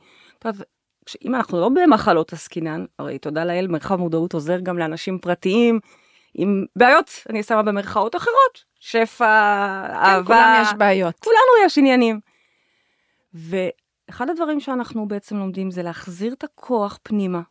[1.26, 5.80] אם אנחנו לא במחלות עסקינן, הרי תודה לאל, מרחב מודעות עוזר גם לאנשים פרטיים
[6.34, 9.26] עם בעיות, אני שמה במרכאות אחרות, שפע,
[9.88, 10.26] כן, אהבה.
[10.26, 11.20] כולם יש בעיות.
[11.20, 12.20] כולנו יש עניינים.
[13.34, 17.42] ואחד הדברים שאנחנו בעצם לומדים זה להחזיר את הכוח פנימה,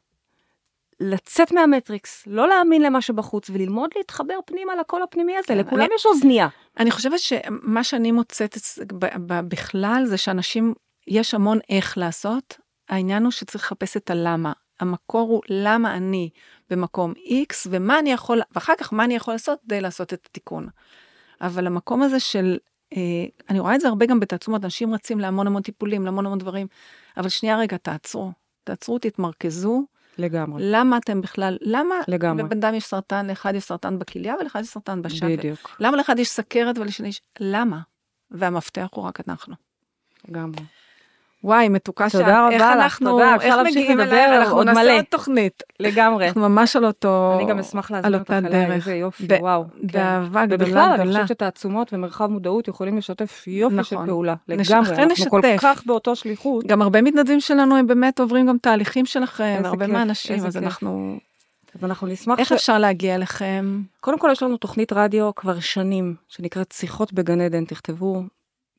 [1.00, 5.94] לצאת מהמטריקס, לא להאמין למה שבחוץ, וללמוד להתחבר פנימה לקול הפנימי הזה, כן, לכולם אני-
[5.94, 6.48] יש אוזנייה.
[6.78, 8.56] אני חושבת שמה שאני מוצאת
[9.48, 10.74] בכלל זה שאנשים,
[11.08, 14.52] יש המון איך לעשות, העניין הוא שצריך לחפש את הלמה.
[14.80, 16.30] המקור הוא למה אני
[16.70, 20.68] במקום X ומה אני יכול, ואחר כך מה אני יכול לעשות כדי לעשות את התיקון.
[21.40, 22.58] אבל המקום הזה של,
[22.96, 22.98] אה,
[23.50, 26.66] אני רואה את זה הרבה גם בתעצומות, אנשים רצים להמון המון טיפולים, להמון המון דברים,
[27.16, 28.32] אבל שנייה רגע, תעצרו.
[28.64, 29.82] תעצרו, תתמרכזו,
[30.18, 30.62] לגמרי.
[30.66, 32.42] למה אתם בכלל, למה לגמרי.
[32.42, 35.30] לבן אדם יש סרטן, לאחד יש סרטן בכליה ולאחד יש סרטן בשחת.
[35.30, 35.76] בדיוק.
[35.80, 37.22] למה לאחד יש סכרת ולשני יש...
[37.40, 37.80] למה?
[38.30, 39.54] והמפתח הוא רק אנחנו.
[40.28, 40.62] לגמרי.
[41.44, 42.20] וואי, מתוקה שאת.
[42.20, 44.36] תודה רבה איך לך, אנחנו, תודה, איך אפשר להמשיך לדבר אליה?
[44.42, 44.92] אנחנו עוד נעשה מלא.
[44.96, 45.62] עוד תוכנית.
[45.80, 46.26] לגמרי.
[46.28, 47.34] אנחנו ממש על אותו...
[47.40, 48.72] אני גם אשמח להזמין אותך אליי.
[48.72, 49.64] איזה יופי, ב- וואו.
[49.64, 49.86] כן.
[49.98, 51.12] באהבה גדולה ובכלל, אני גדולה.
[51.22, 54.06] חושבת שתעצומות ומרחב מודעות יכולים לשתף יופי של נכון.
[54.06, 54.34] פעולה.
[54.48, 55.40] נש- לגמרי, אנחנו כל.
[55.58, 56.66] כך באותו שליחות.
[56.66, 60.56] גם הרבה מתנדבים שלנו הם באמת עוברים גם תהליכים שלכם, הרבה מהאנשים, אז.
[60.56, 61.18] אנחנו...
[61.78, 62.52] אז אנחנו נשמח איך ש...
[62.52, 63.80] אפשר להגיע אליכם?
[64.00, 68.22] קודם כל יש לנו תוכנית רדיו כבר שנים, שנקראת שיחות בגן עדן, תכתבו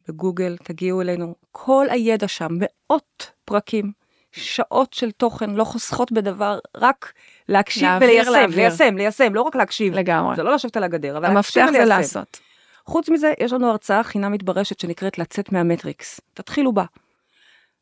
[0.07, 1.35] בגוגל, תגיעו אלינו.
[1.51, 3.91] כל הידע שם, מאות פרקים,
[4.31, 7.13] שעות של תוכן, לא חוסכות בדבר, רק
[7.49, 8.55] להקשיב להעביר, וליישם, להעביר.
[8.57, 9.93] ליישם, ליישם, לא רק להקשיב.
[9.93, 10.35] לגמרי.
[10.35, 11.89] זה לא לשבת על הגדר, אבל המפתח להקשיב זה וליישם.
[11.89, 12.39] לעשות.
[12.85, 16.21] חוץ מזה, יש לנו הרצאה חינמית ברשת שנקראת לצאת מהמטריקס.
[16.33, 16.85] תתחילו בה.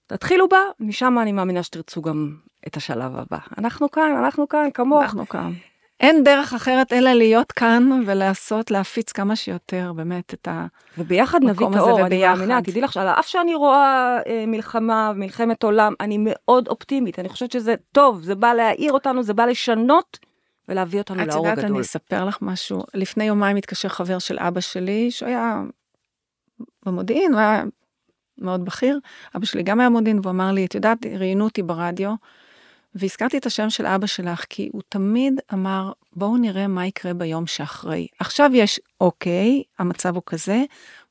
[0.08, 2.36] תתחילו בה, משם אני מאמינה שתרצו גם
[2.68, 3.38] את השלב הבא.
[3.58, 5.04] אנחנו כאן, אנחנו כאן, כמוך.
[5.04, 5.52] אנחנו כאן.
[6.00, 10.66] אין דרך אחרת אלא להיות כאן ולעשות, להפיץ כמה שיותר באמת את ה...
[10.98, 12.28] וביחד נביא המקום את הזה האור, אני.
[12.28, 17.30] מאמינה, תדעי לך שעל אף שאני רואה אה, מלחמה, מלחמת עולם, אני מאוד אופטימית, אני
[17.30, 20.20] חושבת שזה טוב, זה בא להעיר אותנו, זה בא לשנות
[20.70, 21.76] ולהביא אותנו את לאור יודעת, הגדול.
[21.76, 22.84] אני אספר לך משהו.
[22.94, 25.62] לפני יומיים התקשר חבר של אבא שלי, שהוא היה
[26.86, 27.64] במודיעין, הוא היה
[28.38, 29.00] מאוד בכיר.
[29.36, 32.14] אבא שלי גם היה במודיעין, והוא אמר לי, את יודעת, ראיינו אותי ברדיו,
[32.96, 37.48] והזכרתי את השם של אבא שלך, כי הוא תמיד אמר, בואו נראה מה יקרה ביום
[37.48, 38.08] שאחרי.
[38.20, 40.64] עכשיו יש, אוקיי, המצב הוא כזה,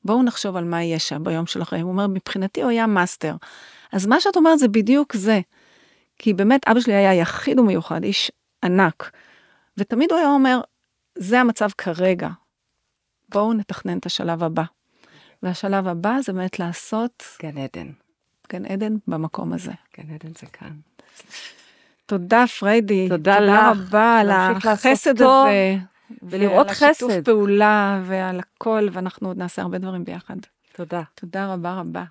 [0.05, 1.79] בואו נחשוב על מה יהיה שם ביום של אחרי.
[1.79, 3.35] הוא אומר, מבחינתי הוא היה מאסטר.
[3.91, 5.41] אז מה שאת אומרת זה בדיוק זה.
[6.19, 8.31] כי באמת אבא שלי היה יחיד ומיוחד, איש
[8.63, 9.11] ענק.
[9.77, 10.61] ותמיד הוא היה אומר,
[11.15, 12.29] זה המצב כרגע,
[13.29, 14.63] בואו נתכנן את השלב הבא.
[15.43, 17.91] והשלב הבא זה באמת לעשות גן עדן,
[18.49, 19.71] גן עדן במקום הזה.
[19.97, 20.73] גן עדן זה כאן.
[22.09, 23.09] תודה פריידי.
[23.09, 23.49] תודה לך.
[23.49, 25.75] תודה רבה על החסד הזה.
[26.23, 27.25] ולראות ועל השיתוף חסד.
[27.25, 30.35] פעולה ועל הכל, ואנחנו עוד נעשה הרבה דברים ביחד.
[30.75, 31.01] תודה.
[31.15, 32.03] תודה רבה רבה.